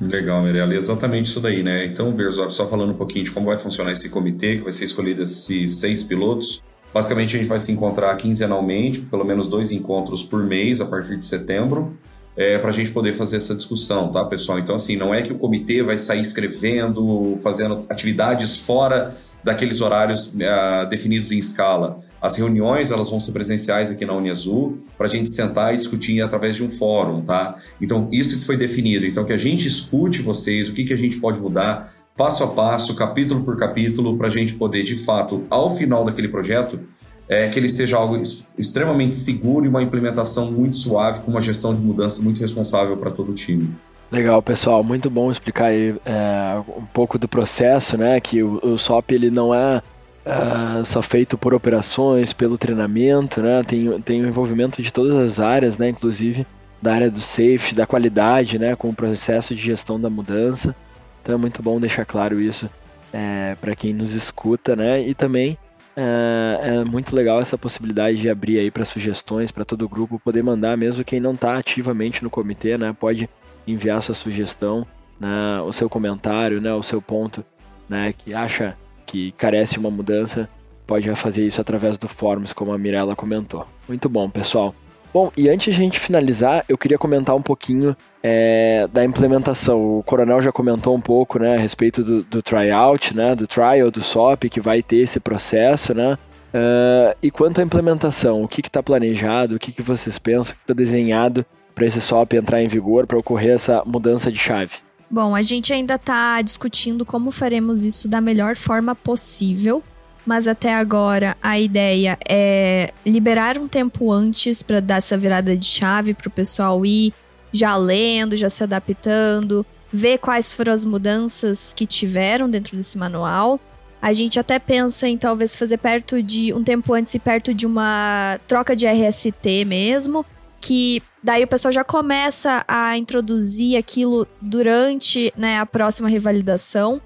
Legal, 0.00 0.42
Mirella. 0.42 0.74
Exatamente 0.74 1.26
isso 1.26 1.38
daí, 1.38 1.62
né? 1.62 1.84
Então, 1.84 2.10
Berzov, 2.10 2.50
só 2.50 2.66
falando 2.66 2.90
um 2.90 2.96
pouquinho 2.96 3.24
de 3.24 3.30
como 3.30 3.46
vai 3.46 3.56
funcionar 3.56 3.92
esse 3.92 4.10
comitê, 4.10 4.56
que 4.56 4.64
vai 4.64 4.72
ser 4.72 4.86
escolhido 4.86 5.22
esses 5.22 5.76
seis 5.76 6.02
pilotos. 6.02 6.60
Basicamente, 6.92 7.36
a 7.36 7.38
gente 7.38 7.48
vai 7.48 7.60
se 7.60 7.70
encontrar 7.70 8.16
quinzenalmente, 8.16 8.98
pelo 9.02 9.24
menos 9.24 9.46
dois 9.46 9.70
encontros 9.70 10.24
por 10.24 10.42
mês, 10.42 10.80
a 10.80 10.86
partir 10.86 11.16
de 11.16 11.24
setembro, 11.24 11.96
é, 12.36 12.58
para 12.58 12.70
a 12.70 12.72
gente 12.72 12.90
poder 12.90 13.12
fazer 13.12 13.36
essa 13.36 13.54
discussão, 13.54 14.10
tá, 14.10 14.24
pessoal? 14.24 14.58
Então, 14.58 14.74
assim, 14.74 14.96
não 14.96 15.14
é 15.14 15.22
que 15.22 15.32
o 15.32 15.38
comitê 15.38 15.84
vai 15.84 15.98
sair 15.98 16.20
escrevendo, 16.20 17.38
fazendo 17.40 17.84
atividades 17.88 18.60
fora 18.60 19.16
daqueles 19.42 19.80
horários 19.80 20.34
uh, 20.34 20.88
definidos 20.88 21.32
em 21.32 21.38
escala. 21.38 22.00
As 22.20 22.36
reuniões 22.36 22.90
elas 22.90 23.10
vão 23.10 23.20
ser 23.20 23.32
presenciais 23.32 23.90
aqui 23.90 24.04
na 24.04 24.14
Uniazul 24.14 24.78
para 24.96 25.06
a 25.06 25.10
gente 25.10 25.30
sentar 25.30 25.72
e 25.72 25.76
discutir 25.76 26.20
através 26.20 26.56
de 26.56 26.64
um 26.64 26.70
fórum, 26.70 27.22
tá? 27.22 27.56
Então 27.80 28.08
isso 28.10 28.44
foi 28.44 28.56
definido. 28.56 29.06
Então 29.06 29.24
que 29.24 29.32
a 29.32 29.38
gente 29.38 29.68
escute 29.68 30.20
vocês, 30.20 30.68
o 30.68 30.72
que, 30.72 30.84
que 30.84 30.92
a 30.92 30.96
gente 30.96 31.18
pode 31.18 31.40
mudar, 31.40 31.94
passo 32.16 32.42
a 32.42 32.48
passo, 32.48 32.96
capítulo 32.96 33.44
por 33.44 33.56
capítulo, 33.56 34.18
para 34.18 34.26
a 34.26 34.30
gente 34.30 34.54
poder 34.54 34.82
de 34.82 34.96
fato, 34.96 35.46
ao 35.48 35.74
final 35.76 36.04
daquele 36.04 36.28
projeto, 36.28 36.80
é, 37.28 37.48
que 37.48 37.58
ele 37.58 37.68
seja 37.68 37.96
algo 37.96 38.20
extremamente 38.56 39.14
seguro 39.14 39.66
e 39.66 39.68
uma 39.68 39.82
implementação 39.82 40.50
muito 40.50 40.76
suave, 40.76 41.20
com 41.20 41.30
uma 41.30 41.42
gestão 41.42 41.74
de 41.74 41.80
mudança 41.80 42.22
muito 42.22 42.40
responsável 42.40 42.96
para 42.96 43.10
todo 43.10 43.30
o 43.30 43.34
time. 43.34 43.70
Legal, 44.10 44.42
pessoal, 44.42 44.82
muito 44.82 45.10
bom 45.10 45.30
explicar 45.30 45.66
aí, 45.66 45.94
é, 46.06 46.62
um 46.78 46.86
pouco 46.86 47.18
do 47.18 47.28
processo, 47.28 47.98
né? 47.98 48.18
Que 48.20 48.42
o, 48.42 48.58
o 48.62 48.78
SOP 48.78 49.12
ele 49.12 49.30
não 49.30 49.54
é 49.54 49.82
uh, 50.24 50.84
só 50.84 51.02
feito 51.02 51.36
por 51.36 51.52
operações, 51.52 52.32
pelo 52.32 52.56
treinamento, 52.56 53.42
né? 53.42 53.62
Tem, 53.62 54.00
tem 54.00 54.22
o 54.22 54.26
envolvimento 54.26 54.80
de 54.82 54.90
todas 54.90 55.14
as 55.14 55.38
áreas, 55.38 55.78
né? 55.78 55.90
Inclusive 55.90 56.46
da 56.80 56.94
área 56.94 57.10
do 57.10 57.20
safety, 57.20 57.74
da 57.74 57.86
qualidade, 57.86 58.58
né? 58.58 58.74
Com 58.74 58.88
o 58.88 58.94
processo 58.94 59.54
de 59.54 59.62
gestão 59.62 60.00
da 60.00 60.08
mudança. 60.08 60.74
Então 61.22 61.34
é 61.34 61.38
muito 61.38 61.62
bom 61.62 61.78
deixar 61.78 62.06
claro 62.06 62.40
isso 62.40 62.70
é, 63.12 63.56
para 63.60 63.76
quem 63.76 63.92
nos 63.92 64.14
escuta, 64.14 64.74
né? 64.74 65.02
E 65.02 65.14
também 65.14 65.58
é, 65.94 66.60
é, 66.62 66.84
muito 66.84 67.14
legal 67.14 67.40
essa 67.40 67.58
possibilidade 67.58 68.16
de 68.18 68.30
abrir 68.30 68.58
aí 68.58 68.70
para 68.70 68.84
sugestões 68.84 69.50
para 69.50 69.64
todo 69.64 69.82
o 69.82 69.88
grupo 69.88 70.18
poder 70.18 70.42
mandar, 70.42 70.76
mesmo 70.78 71.04
quem 71.04 71.20
não 71.20 71.34
está 71.34 71.58
ativamente 71.58 72.22
no 72.22 72.30
comitê, 72.30 72.78
né? 72.78 72.96
Pode 72.98 73.28
enviar 73.72 74.02
sua 74.02 74.14
sugestão, 74.14 74.86
né, 75.20 75.60
o 75.66 75.72
seu 75.72 75.88
comentário, 75.88 76.60
né, 76.60 76.72
o 76.72 76.82
seu 76.82 77.02
ponto, 77.02 77.44
né, 77.88 78.14
que 78.16 78.34
acha 78.34 78.76
que 79.06 79.32
carece 79.32 79.78
uma 79.78 79.90
mudança, 79.90 80.48
pode 80.86 81.12
fazer 81.16 81.46
isso 81.46 81.60
através 81.60 81.98
do 81.98 82.08
Forms, 82.08 82.52
como 82.52 82.72
a 82.72 82.78
Mirella 82.78 83.16
comentou. 83.16 83.66
Muito 83.88 84.08
bom, 84.08 84.28
pessoal. 84.28 84.74
Bom, 85.12 85.32
e 85.36 85.48
antes 85.48 85.74
de 85.74 85.80
a 85.80 85.84
gente 85.84 85.98
finalizar, 85.98 86.64
eu 86.68 86.76
queria 86.76 86.98
comentar 86.98 87.34
um 87.34 87.42
pouquinho 87.42 87.96
é, 88.22 88.86
da 88.92 89.02
implementação. 89.04 89.98
O 89.98 90.02
Coronel 90.02 90.42
já 90.42 90.52
comentou 90.52 90.94
um 90.94 91.00
pouco 91.00 91.38
né, 91.38 91.56
a 91.56 91.58
respeito 91.58 92.04
do, 92.04 92.22
do 92.22 92.42
tryout, 92.42 93.16
né, 93.16 93.34
do 93.34 93.46
trial, 93.46 93.90
do 93.90 94.02
SOP, 94.02 94.50
que 94.50 94.60
vai 94.60 94.82
ter 94.82 94.96
esse 94.96 95.18
processo, 95.18 95.94
né? 95.94 96.18
Uh, 96.48 97.16
e 97.22 97.30
quanto 97.30 97.60
à 97.60 97.64
implementação, 97.64 98.42
o 98.42 98.48
que 98.48 98.60
está 98.60 98.82
planejado, 98.82 99.56
o 99.56 99.58
que, 99.58 99.70
que 99.70 99.82
vocês 99.82 100.18
pensam, 100.18 100.52
o 100.52 100.56
que 100.56 100.62
está 100.62 100.74
desenhado 100.74 101.44
para 101.78 101.86
esse 101.86 102.00
SOP 102.00 102.34
entrar 102.34 102.60
em 102.60 102.66
vigor, 102.66 103.06
para 103.06 103.16
ocorrer 103.16 103.54
essa 103.54 103.84
mudança 103.86 104.32
de 104.32 104.38
chave? 104.38 104.72
Bom, 105.08 105.34
a 105.34 105.42
gente 105.42 105.72
ainda 105.72 105.94
está 105.94 106.42
discutindo 106.42 107.06
como 107.06 107.30
faremos 107.30 107.84
isso 107.84 108.08
da 108.08 108.20
melhor 108.20 108.56
forma 108.56 108.96
possível, 108.96 109.82
mas 110.26 110.48
até 110.48 110.74
agora 110.74 111.36
a 111.40 111.58
ideia 111.58 112.18
é 112.28 112.92
liberar 113.06 113.56
um 113.56 113.68
tempo 113.68 114.10
antes 114.10 114.60
para 114.62 114.80
dar 114.80 114.96
essa 114.96 115.16
virada 115.16 115.56
de 115.56 115.64
chave 115.64 116.14
para 116.14 116.28
o 116.28 116.32
pessoal 116.32 116.84
ir 116.84 117.14
já 117.52 117.76
lendo, 117.76 118.36
já 118.36 118.50
se 118.50 118.62
adaptando, 118.62 119.64
ver 119.90 120.18
quais 120.18 120.52
foram 120.52 120.72
as 120.72 120.84
mudanças 120.84 121.72
que 121.72 121.86
tiveram 121.86 122.50
dentro 122.50 122.76
desse 122.76 122.98
manual. 122.98 123.60
A 124.02 124.12
gente 124.12 124.38
até 124.38 124.58
pensa 124.58 125.08
em 125.08 125.16
talvez 125.16 125.54
fazer 125.54 125.78
perto 125.78 126.22
de 126.22 126.52
um 126.52 126.62
tempo 126.62 126.92
antes 126.92 127.14
e 127.14 127.18
perto 127.18 127.54
de 127.54 127.66
uma 127.66 128.38
troca 128.48 128.74
de 128.74 128.84
RST 128.86 129.64
mesmo, 129.64 130.26
que 130.60 131.02
daí 131.22 131.44
o 131.44 131.48
pessoal 131.48 131.72
já 131.72 131.84
começa 131.84 132.64
a 132.66 132.96
introduzir 132.96 133.76
aquilo 133.76 134.26
durante 134.40 135.32
né, 135.36 135.58
a 135.58 135.66
próxima 135.66 136.08
revalidação. 136.08 137.00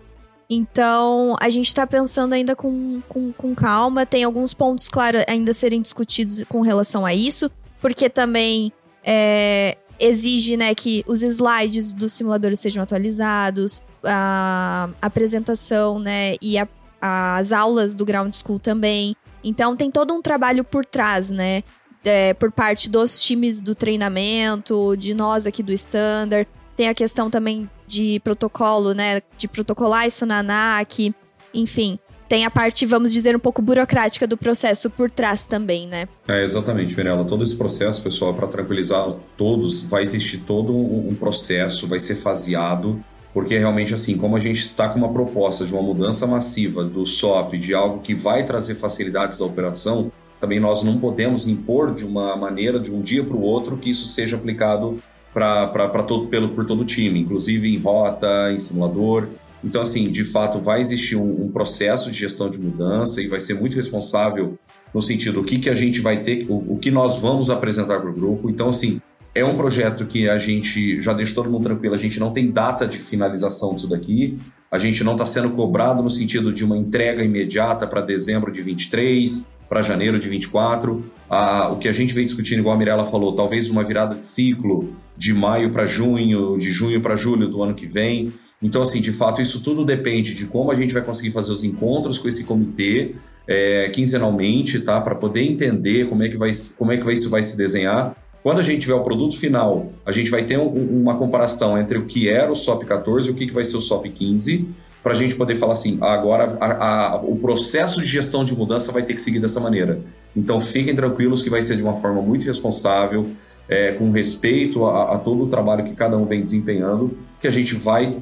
Então, 0.49 1.35
a 1.40 1.49
gente 1.49 1.69
está 1.69 1.87
pensando 1.87 2.35
ainda 2.35 2.54
com, 2.54 3.00
com, 3.09 3.33
com, 3.33 3.54
calma. 3.54 4.04
Tem 4.04 4.23
alguns 4.23 4.52
pontos, 4.52 4.88
claro, 4.88 5.19
ainda 5.26 5.54
serem 5.54 5.81
discutidos 5.81 6.45
com 6.45 6.61
relação 6.61 7.07
a 7.07 7.14
isso, 7.14 7.50
porque 7.81 8.11
também 8.11 8.71
é, 9.02 9.78
exige 9.99 10.57
né, 10.57 10.75
que 10.75 11.02
os 11.07 11.23
slides 11.23 11.95
dos 11.95 12.12
simuladores 12.12 12.61
sejam 12.61 12.83
atualizados, 12.83 13.81
a 14.04 14.90
apresentação 15.00 15.99
né, 15.99 16.35
e 16.42 16.59
a, 16.59 16.69
as 17.00 17.50
aulas 17.50 17.95
do 17.95 18.04
Ground 18.04 18.35
School 18.35 18.59
também. 18.59 19.16
Então, 19.42 19.75
tem 19.75 19.90
todo 19.90 20.12
um 20.12 20.21
trabalho 20.21 20.64
por 20.64 20.85
trás, 20.85 21.31
né? 21.31 21.64
É, 22.05 22.35
por 22.35 22.51
parte 22.51 22.91
dos 22.91 23.23
times 23.23 23.61
do 23.61 23.75
treinamento, 23.75 24.97
de 24.97 25.15
nós 25.15 25.47
aqui 25.47 25.63
do 25.63 25.73
Standard. 25.73 26.49
Tem 26.77 26.89
a 26.89 26.95
questão 26.95 27.31
também 27.31 27.69
de 27.87 28.21
protocolo, 28.21 28.95
né? 28.95 29.23
De 29.37 29.47
protocolar 29.47 30.07
isso 30.07 30.25
na 30.25 30.39
ANAC. 30.39 31.15
Enfim, 31.55 31.99
tem 32.33 32.47
a 32.47 32.51
parte, 32.51 32.87
vamos 32.87 33.13
dizer, 33.13 33.37
um 33.37 33.39
pouco 33.39 33.61
burocrática 33.61 34.27
do 34.27 34.39
processo 34.39 34.89
por 34.89 35.11
trás 35.11 35.45
também, 35.45 35.87
né? 35.87 36.09
É, 36.27 36.43
exatamente, 36.43 36.97
Mirella. 36.97 37.27
Todo 37.27 37.45
esse 37.45 37.55
processo, 37.55 38.03
pessoal, 38.03 38.33
para 38.33 38.47
tranquilizar 38.47 39.13
todos, 39.37 39.83
vai 39.83 40.03
existir 40.03 40.39
todo 40.39 40.75
um 40.75 41.15
processo, 41.15 41.87
vai 41.87 42.01
ser 42.01 42.15
faseado, 42.15 43.05
porque 43.35 43.59
realmente, 43.59 43.93
assim, 43.93 44.17
como 44.17 44.35
a 44.35 44.41
gente 44.41 44.63
está 44.63 44.89
com 44.89 44.99
uma 44.99 45.13
proposta 45.13 45.67
de 45.67 45.75
uma 45.75 45.83
mudança 45.83 46.27
massiva 46.27 46.83
do 46.83 47.05
SOP, 47.05 47.59
de 47.59 47.75
algo 47.75 48.01
que 48.01 48.15
vai 48.15 48.45
trazer 48.45 48.77
facilidades 48.77 49.39
da 49.39 49.45
operação, 49.45 50.11
também 50.43 50.59
nós 50.59 50.83
não 50.83 50.99
podemos 50.99 51.47
impor 51.47 51.95
de 51.95 52.05
uma 52.05 52.35
maneira, 52.35 52.81
de 52.81 52.93
um 52.93 53.01
dia 53.01 53.23
para 53.23 53.37
o 53.37 53.41
outro, 53.41 53.77
que 53.77 53.91
isso 53.91 54.09
seja 54.09 54.35
aplicado 54.37 55.01
para 55.33 56.03
todo, 56.03 56.27
pelo, 56.27 56.49
por 56.49 56.67
todo 56.67 56.81
o 56.81 56.85
time, 56.85 57.21
inclusive 57.21 57.73
em 57.73 57.79
rota, 57.79 58.53
em 58.53 58.59
simulador. 58.59 59.29
Então, 59.63 59.81
assim, 59.81 60.11
de 60.11 60.25
fato, 60.25 60.59
vai 60.59 60.81
existir 60.81 61.15
um, 61.15 61.45
um, 61.45 61.49
processo 61.53 62.11
de 62.11 62.19
gestão 62.19 62.51
de 62.51 62.59
mudança 62.59 63.23
e 63.23 63.29
vai 63.29 63.39
ser 63.39 63.55
muito 63.55 63.77
responsável 63.77 64.59
no 64.93 65.01
sentido 65.01 65.43
o 65.43 65.45
que, 65.45 65.61
que 65.61 65.71
a 65.71 65.77
gente 65.77 66.01
vai 66.01 66.25
ter, 66.25 66.45
o, 66.49 66.75
o 66.75 66.77
que 66.77 66.91
nós 66.91 67.21
vamos 67.21 67.49
apresentar 67.49 68.01
para 68.01 68.11
o 68.11 68.13
grupo. 68.13 68.51
Então, 68.51 68.71
assim, 68.71 69.01
é 69.37 69.45
um 69.45 69.57
projeto 69.57 70.07
que 70.07 70.29
a 70.29 70.41
gente 70.41 71.01
já 71.01 71.13
deixa 71.13 71.37
todo 71.37 71.49
mundo 71.49 71.63
tranquilo, 71.63 71.95
a 71.95 71.99
gente 71.99 72.19
não 72.19 72.33
tem 72.33 72.51
data 72.51 72.85
de 72.85 72.99
finalização 72.99 73.77
disso 73.77 73.89
daqui, 73.89 74.37
a 74.69 74.79
gente 74.79 75.05
não 75.05 75.13
está 75.13 75.25
sendo 75.25 75.51
cobrado 75.51 76.03
no 76.03 76.11
sentido 76.11 76.53
de 76.53 76.65
uma 76.65 76.77
entrega 76.77 77.23
imediata 77.23 77.87
para 77.87 78.01
dezembro 78.01 78.51
de 78.51 78.61
23, 78.61 79.47
para 79.73 79.81
janeiro 79.81 80.19
de 80.19 80.29
24. 80.29 81.02
Ah, 81.31 81.71
o 81.73 81.79
que 81.79 81.88
a 81.88 81.93
gente 81.93 82.12
vem 82.12 82.26
discutindo, 82.26 82.59
igual 82.59 82.75
a 82.75 82.79
Mirella 82.79 83.07
falou, 83.07 83.35
talvez 83.35 83.71
uma 83.71 83.83
virada 83.83 84.14
de 84.14 84.23
ciclo 84.23 84.95
de 85.17 85.33
maio 85.33 85.71
para 85.71 85.87
junho, 85.87 86.59
de 86.59 86.71
junho 86.71 87.00
para 87.00 87.17
julho 87.17 87.49
do 87.49 87.62
ano 87.62 87.75
que 87.75 87.87
vem. 87.87 88.35
Então, 88.62 88.83
assim, 88.83 89.00
de 89.00 89.11
fato, 89.12 89.41
isso 89.41 89.62
tudo 89.62 89.83
depende 89.83 90.35
de 90.35 90.45
como 90.45 90.71
a 90.71 90.75
gente 90.75 90.93
vai 90.93 91.02
conseguir 91.02 91.31
fazer 91.31 91.55
os 91.55 91.64
encontros 91.64 92.19
com 92.19 92.29
esse 92.29 92.45
comitê 92.45 93.14
é, 93.49 93.88
quinzenalmente, 93.88 94.79
tá? 94.79 95.00
Para 95.00 95.14
poder 95.14 95.43
entender 95.43 96.07
como 96.07 96.23
é 96.23 96.29
que 96.29 96.37
vai, 96.37 96.50
como 96.76 96.93
é 96.93 96.99
que 96.99 97.05
vai, 97.05 97.14
isso 97.14 97.31
vai 97.31 97.43
se 97.43 97.57
desenhar. 97.57 98.14
Quando 98.43 98.59
a 98.59 98.62
gente 98.62 98.83
tiver 98.83 98.95
o 98.95 99.02
produto 99.02 99.38
final, 99.38 99.91
a 100.05 100.12
gente 100.12 100.31
vai 100.31 100.45
ter 100.45 100.59
um, 100.59 101.00
uma 101.00 101.17
comparação 101.17 101.79
entre 101.79 101.97
o 101.97 102.05
que 102.05 102.29
era 102.29 102.52
o 102.52 102.55
SOP 102.55 102.85
14 102.85 103.31
e 103.31 103.33
o 103.33 103.35
que, 103.35 103.47
que 103.47 103.55
vai 103.55 103.64
ser 103.64 103.79
o 103.79 103.81
SOP 103.81 104.11
15, 104.11 104.69
para 105.03 105.13
a 105.13 105.15
gente 105.15 105.35
poder 105.35 105.57
falar 105.57 105.73
assim, 105.73 105.99
agora 106.01 106.57
a, 106.61 107.15
a, 107.15 107.17
o 107.17 107.37
processo 107.37 108.01
de 108.01 108.07
gestão 108.07 108.45
de 108.45 108.55
mudança 108.55 108.93
vai 108.93 109.03
ter 109.03 109.15
que 109.15 109.21
seguir 109.21 109.41
dessa 109.41 109.59
maneira. 109.59 110.01
Então 110.37 110.61
fiquem 110.61 110.95
tranquilos 110.95 111.43
que 111.43 111.51
vai 111.51 111.61
ser 111.61 111.77
de 111.77 111.83
uma 111.83 111.95
forma 111.95 112.23
muito 112.23 112.47
responsável, 112.47 113.27
é, 113.69 113.93
com 113.93 114.11
respeito 114.11 114.85
a, 114.85 115.15
a, 115.15 115.19
todo 115.19 115.45
o 115.45 115.47
trabalho 115.49 115.85
que 115.85 115.95
cada 115.95 116.17
um 116.17 116.25
vem 116.25 116.41
desempenhando, 116.41 117.17
que 117.41 117.49
a 117.49 117.51
gente 117.51 117.75
vai, 117.75 118.17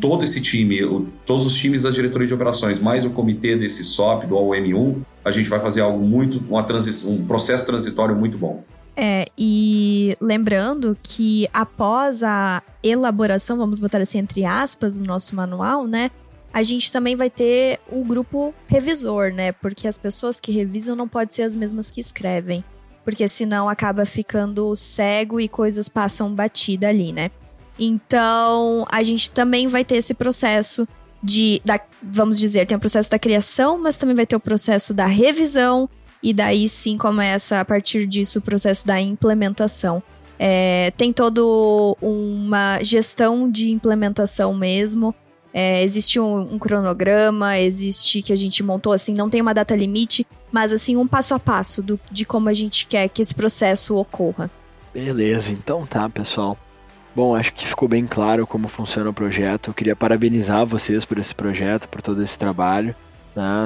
todo 0.00 0.24
esse 0.24 0.40
time, 0.40 0.82
o, 0.84 1.06
todos 1.26 1.44
os 1.44 1.54
times 1.54 1.82
da 1.82 1.90
diretoria 1.90 2.26
de 2.26 2.34
operações, 2.34 2.80
mais 2.80 3.04
o 3.04 3.10
comitê 3.10 3.56
desse 3.56 3.84
SOP, 3.84 4.26
do 4.26 4.36
OM1, 4.36 4.96
a 5.24 5.30
gente 5.30 5.48
vai 5.48 5.60
fazer 5.60 5.80
algo 5.80 6.04
muito, 6.04 6.42
uma 6.48 6.66
um 7.08 7.24
processo 7.26 7.66
transitório 7.66 8.14
muito 8.16 8.38
bom. 8.38 8.62
É, 8.96 9.26
e 9.36 10.16
lembrando 10.20 10.96
que 11.02 11.48
após 11.52 12.22
a 12.22 12.62
elaboração, 12.82 13.56
vamos 13.56 13.80
botar 13.80 13.98
assim 13.98 14.18
entre 14.18 14.44
aspas, 14.44 14.98
do 14.98 15.04
nosso 15.04 15.34
manual, 15.34 15.86
né? 15.86 16.10
A 16.52 16.62
gente 16.62 16.92
também 16.92 17.16
vai 17.16 17.28
ter 17.28 17.80
o 17.90 18.04
grupo 18.04 18.54
revisor, 18.68 19.32
né? 19.32 19.50
Porque 19.50 19.88
as 19.88 19.98
pessoas 19.98 20.38
que 20.38 20.52
revisam 20.52 20.94
não 20.94 21.08
podem 21.08 21.34
ser 21.34 21.42
as 21.42 21.56
mesmas 21.56 21.90
que 21.90 22.00
escrevem. 22.00 22.64
Porque 23.04 23.26
senão 23.26 23.68
acaba 23.68 24.06
ficando 24.06 24.74
cego 24.76 25.40
e 25.40 25.48
coisas 25.48 25.88
passam 25.88 26.32
batida 26.32 26.88
ali, 26.88 27.12
né? 27.12 27.32
Então, 27.76 28.86
a 28.88 29.02
gente 29.02 29.32
também 29.32 29.66
vai 29.66 29.84
ter 29.84 29.96
esse 29.96 30.14
processo 30.14 30.86
de, 31.20 31.60
da, 31.64 31.80
vamos 32.00 32.38
dizer, 32.38 32.66
tem 32.66 32.76
o 32.76 32.80
processo 32.80 33.10
da 33.10 33.18
criação, 33.18 33.76
mas 33.76 33.96
também 33.96 34.14
vai 34.14 34.26
ter 34.26 34.36
o 34.36 34.40
processo 34.40 34.94
da 34.94 35.06
revisão 35.06 35.90
e 36.24 36.32
daí 36.32 36.66
sim 36.70 36.96
começa 36.96 37.60
a 37.60 37.64
partir 37.66 38.06
disso 38.06 38.38
o 38.38 38.42
processo 38.42 38.86
da 38.86 38.98
implementação. 38.98 40.02
É, 40.38 40.90
tem 40.96 41.12
todo 41.12 41.98
uma 42.00 42.82
gestão 42.82 43.48
de 43.48 43.70
implementação 43.70 44.54
mesmo. 44.54 45.14
É, 45.52 45.84
existe 45.84 46.18
um, 46.18 46.54
um, 46.54 46.58
cronograma, 46.58 47.58
existe 47.58 48.22
que 48.22 48.32
a 48.32 48.36
gente 48.36 48.62
montou 48.62 48.92
assim, 48.94 49.12
não 49.12 49.28
tem 49.28 49.42
uma 49.42 49.52
data 49.52 49.76
limite, 49.76 50.26
mas 50.50 50.72
assim, 50.72 50.96
um 50.96 51.06
passo 51.06 51.34
a 51.34 51.38
passo 51.38 51.82
do, 51.82 52.00
de 52.10 52.24
como 52.24 52.48
a 52.48 52.54
gente 52.54 52.86
quer 52.86 53.06
que 53.08 53.20
esse 53.20 53.34
processo 53.34 53.94
ocorra. 53.94 54.50
Beleza, 54.94 55.52
então 55.52 55.86
tá, 55.86 56.08
pessoal. 56.08 56.56
Bom, 57.14 57.36
acho 57.36 57.52
que 57.52 57.66
ficou 57.66 57.86
bem 57.86 58.06
claro 58.06 58.46
como 58.46 58.66
funciona 58.66 59.10
o 59.10 59.14
projeto. 59.14 59.68
Eu 59.70 59.74
queria 59.74 59.94
parabenizar 59.94 60.64
vocês 60.64 61.04
por 61.04 61.18
esse 61.18 61.34
projeto, 61.34 61.86
por 61.86 62.00
todo 62.00 62.22
esse 62.22 62.38
trabalho. 62.38 62.96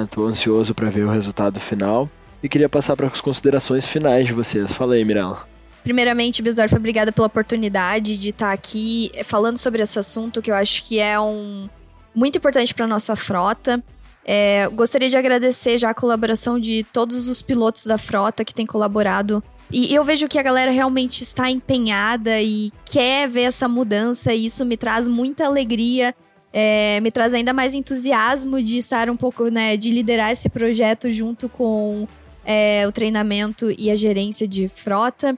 Estou 0.03 0.25
né? 0.25 0.31
ansioso 0.31 0.75
para 0.75 0.89
ver 0.89 1.05
o 1.05 1.09
resultado 1.09 1.57
final 1.59 2.09
e 2.41 2.49
queria 2.49 2.69
passar 2.69 2.95
para 2.95 3.07
as 3.07 3.21
considerações 3.21 3.87
finais 3.87 4.27
de 4.27 4.33
vocês. 4.33 4.73
Fala 4.73 4.95
aí, 4.95 5.03
Mirella. 5.03 5.47
Primeiramente, 5.83 6.41
Bisdorf, 6.41 6.75
obrigada 6.75 7.11
pela 7.11 7.27
oportunidade 7.27 8.17
de 8.17 8.29
estar 8.29 8.51
aqui 8.51 9.11
falando 9.23 9.57
sobre 9.57 9.81
esse 9.81 9.97
assunto 9.97 10.41
que 10.41 10.51
eu 10.51 10.55
acho 10.55 10.83
que 10.83 10.99
é 10.99 11.19
um 11.19 11.69
muito 12.13 12.37
importante 12.37 12.73
para 12.73 12.85
nossa 12.85 13.15
frota. 13.15 13.81
É, 14.25 14.67
gostaria 14.67 15.07
de 15.07 15.17
agradecer 15.17 15.77
já 15.77 15.89
a 15.89 15.93
colaboração 15.93 16.59
de 16.59 16.85
todos 16.91 17.27
os 17.27 17.41
pilotos 17.41 17.85
da 17.85 17.97
frota 17.97 18.43
que 18.43 18.53
têm 18.53 18.65
colaborado. 18.65 19.43
E 19.71 19.93
eu 19.93 20.03
vejo 20.03 20.27
que 20.27 20.37
a 20.37 20.43
galera 20.43 20.71
realmente 20.71 21.21
está 21.21 21.49
empenhada 21.49 22.41
e 22.41 22.71
quer 22.85 23.29
ver 23.29 23.43
essa 23.43 23.67
mudança, 23.67 24.33
e 24.33 24.45
isso 24.45 24.65
me 24.65 24.75
traz 24.75 25.07
muita 25.07 25.45
alegria, 25.45 26.13
é, 26.51 26.99
me 27.01 27.11
traz 27.11 27.35
ainda 27.35 27.53
mais 27.53 27.75
entusiasmo 27.75 28.61
de 28.63 28.79
estar 28.79 29.09
um 29.11 29.15
pouco, 29.15 29.47
né, 29.49 29.77
de 29.77 29.91
liderar 29.91 30.31
esse 30.31 30.49
projeto 30.49 31.11
junto 31.11 31.47
com 31.47 32.07
é, 32.45 32.87
o 32.87 32.91
treinamento 32.91 33.71
e 33.77 33.89
a 33.91 33.95
gerência 33.95 34.47
de 34.47 34.67
frota. 34.67 35.37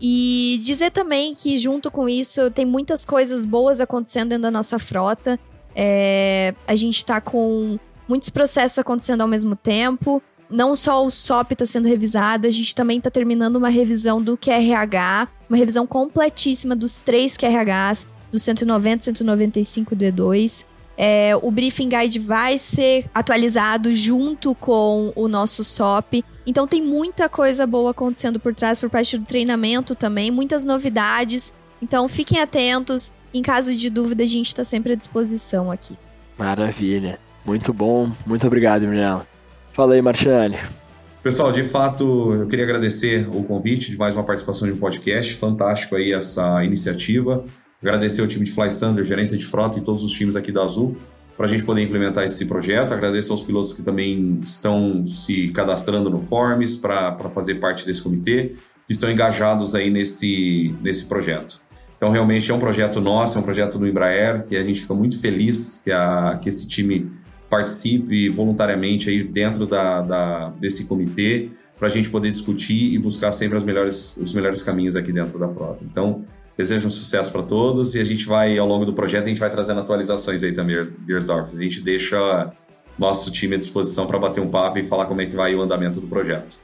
E 0.00 0.60
dizer 0.62 0.90
também 0.90 1.34
que, 1.34 1.58
junto 1.58 1.90
com 1.90 2.08
isso, 2.08 2.50
tem 2.50 2.66
muitas 2.66 3.04
coisas 3.04 3.44
boas 3.44 3.80
acontecendo 3.80 4.30
dentro 4.30 4.42
da 4.42 4.50
nossa 4.50 4.78
frota. 4.78 5.38
É, 5.74 6.54
a 6.66 6.74
gente 6.74 6.96
está 6.96 7.20
com 7.20 7.78
muitos 8.08 8.28
processos 8.30 8.78
acontecendo 8.78 9.22
ao 9.22 9.28
mesmo 9.28 9.56
tempo. 9.56 10.22
Não 10.48 10.76
só 10.76 11.04
o 11.04 11.10
SOP 11.10 11.52
está 11.52 11.66
sendo 11.66 11.88
revisado, 11.88 12.46
a 12.46 12.50
gente 12.50 12.74
também 12.74 12.98
está 12.98 13.10
terminando 13.10 13.56
uma 13.56 13.68
revisão 13.68 14.22
do 14.22 14.36
QRH, 14.36 15.28
uma 15.48 15.56
revisão 15.56 15.86
completíssima 15.86 16.76
dos 16.76 16.96
três 16.96 17.36
QRHs, 17.36 18.06
do 18.30 18.38
190, 18.38 19.04
195 19.04 19.94
e 19.94 19.96
do 19.96 20.04
E2. 20.04 20.64
É, 20.96 21.36
o 21.42 21.50
briefing 21.50 21.88
guide 21.88 22.18
vai 22.18 22.58
ser 22.58 23.06
atualizado 23.12 23.92
junto 23.92 24.54
com 24.54 25.12
o 25.14 25.28
nosso 25.28 25.64
SOP. 25.64 26.24
Então 26.46 26.66
tem 26.66 26.80
muita 26.80 27.28
coisa 27.28 27.66
boa 27.66 27.90
acontecendo 27.90 28.38
por 28.38 28.54
trás 28.54 28.78
por 28.78 28.88
parte 28.88 29.18
do 29.18 29.24
treinamento 29.24 29.94
também, 29.94 30.30
muitas 30.30 30.64
novidades. 30.64 31.52
Então 31.82 32.08
fiquem 32.08 32.40
atentos. 32.40 33.12
Em 33.34 33.42
caso 33.42 33.74
de 33.74 33.90
dúvida, 33.90 34.22
a 34.22 34.26
gente 34.26 34.46
está 34.46 34.64
sempre 34.64 34.92
à 34.92 34.96
disposição 34.96 35.70
aqui. 35.70 35.96
Maravilha. 36.38 37.18
Muito 37.44 37.72
bom. 37.72 38.10
Muito 38.24 38.46
obrigado, 38.46 38.86
Mirella. 38.86 39.26
Fala 39.72 39.94
aí, 39.94 40.00
Marciane. 40.00 40.56
Pessoal, 41.22 41.50
de 41.50 41.64
fato, 41.64 42.32
eu 42.32 42.46
queria 42.46 42.64
agradecer 42.64 43.28
o 43.28 43.42
convite 43.42 43.90
de 43.90 43.98
mais 43.98 44.14
uma 44.14 44.22
participação 44.22 44.68
de 44.68 44.74
um 44.74 44.78
podcast. 44.78 45.34
Fantástico 45.34 45.96
aí 45.96 46.12
essa 46.12 46.64
iniciativa. 46.64 47.44
Agradecer 47.82 48.22
ao 48.22 48.28
time 48.28 48.44
de 48.44 48.52
Fly 48.52 48.68
Standard, 48.68 49.06
gerência 49.06 49.36
de 49.36 49.44
frota 49.44 49.78
e 49.78 49.82
todos 49.82 50.02
os 50.02 50.12
times 50.12 50.36
aqui 50.36 50.50
da 50.50 50.62
Azul 50.62 50.96
para 51.36 51.46
a 51.46 51.48
gente 51.48 51.64
poder 51.64 51.82
implementar 51.82 52.24
esse 52.24 52.46
projeto. 52.46 52.92
Agradeço 52.92 53.32
aos 53.32 53.42
pilotos 53.42 53.72
que 53.72 53.82
também 53.82 54.40
estão 54.42 55.06
se 55.06 55.48
cadastrando 55.48 56.08
no 56.08 56.20
Forms 56.20 56.76
para 56.76 57.30
fazer 57.30 57.56
parte 57.56 57.84
desse 57.84 58.02
comitê, 58.02 58.54
que 58.86 58.92
estão 58.92 59.10
engajados 59.10 59.74
aí 59.74 59.90
nesse, 59.90 60.74
nesse 60.82 61.06
projeto. 61.06 61.60
Então, 61.96 62.10
realmente 62.10 62.50
é 62.50 62.54
um 62.54 62.58
projeto 62.58 63.00
nosso, 63.00 63.38
é 63.38 63.40
um 63.40 63.44
projeto 63.44 63.78
do 63.78 63.86
Embraer, 63.86 64.46
que 64.46 64.56
a 64.56 64.62
gente 64.62 64.82
fica 64.82 64.94
muito 64.94 65.20
feliz 65.20 65.80
que, 65.82 65.90
a, 65.90 66.38
que 66.42 66.48
esse 66.48 66.68
time 66.68 67.10
participe 67.48 68.28
voluntariamente 68.28 69.08
aí 69.08 69.22
dentro 69.22 69.66
da, 69.66 70.02
da 70.02 70.48
desse 70.60 70.86
comitê 70.86 71.50
para 71.78 71.88
a 71.88 71.90
gente 71.90 72.08
poder 72.08 72.30
discutir 72.30 72.94
e 72.94 72.98
buscar 72.98 73.32
sempre 73.32 73.56
as 73.56 73.64
melhores, 73.64 74.16
os 74.16 74.32
melhores 74.34 74.62
caminhos 74.62 74.96
aqui 74.96 75.12
dentro 75.12 75.38
da 75.38 75.48
frota. 75.48 75.84
Então, 75.84 76.24
Desejo 76.56 76.88
um 76.88 76.90
sucesso 76.90 77.30
para 77.30 77.42
todos 77.42 77.94
e 77.94 78.00
a 78.00 78.04
gente 78.04 78.24
vai, 78.24 78.56
ao 78.56 78.66
longo 78.66 78.86
do 78.86 78.94
projeto, 78.94 79.26
a 79.26 79.28
gente 79.28 79.38
vai 79.38 79.50
trazendo 79.50 79.80
atualizações 79.80 80.42
aí 80.42 80.52
também, 80.52 80.82
Beersdorf. 81.00 81.54
A 81.54 81.62
gente 81.62 81.82
deixa 81.82 82.50
nosso 82.98 83.30
time 83.30 83.56
à 83.56 83.58
disposição 83.58 84.06
para 84.06 84.18
bater 84.18 84.40
um 84.40 84.48
papo 84.48 84.78
e 84.78 84.84
falar 84.86 85.04
como 85.04 85.20
é 85.20 85.26
que 85.26 85.36
vai 85.36 85.54
o 85.54 85.60
andamento 85.60 86.00
do 86.00 86.06
projeto. 86.06 86.58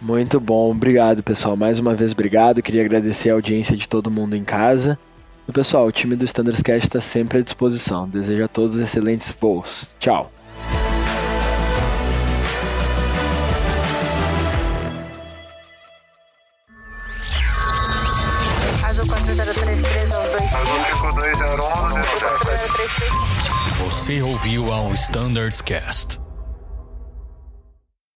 Muito 0.00 0.38
bom, 0.38 0.70
obrigado 0.70 1.20
pessoal. 1.20 1.56
Mais 1.56 1.80
uma 1.80 1.96
vez, 1.96 2.12
obrigado. 2.12 2.62
Queria 2.62 2.82
agradecer 2.82 3.30
a 3.30 3.32
audiência 3.32 3.76
de 3.76 3.88
todo 3.88 4.08
mundo 4.08 4.36
em 4.36 4.44
casa. 4.44 4.96
E 5.48 5.52
pessoal, 5.52 5.88
o 5.88 5.92
time 5.92 6.14
do 6.14 6.24
Standards 6.24 6.62
Cast 6.62 6.86
está 6.86 7.00
sempre 7.00 7.38
à 7.38 7.42
disposição. 7.42 8.08
Desejo 8.08 8.44
a 8.44 8.48
todos 8.48 8.78
excelentes 8.78 9.36
voos. 9.40 9.90
Tchau. 9.98 10.30
Ouviu 24.46 24.72
ao 24.72 24.94
Standards 24.94 25.60
Cast. 25.60 26.25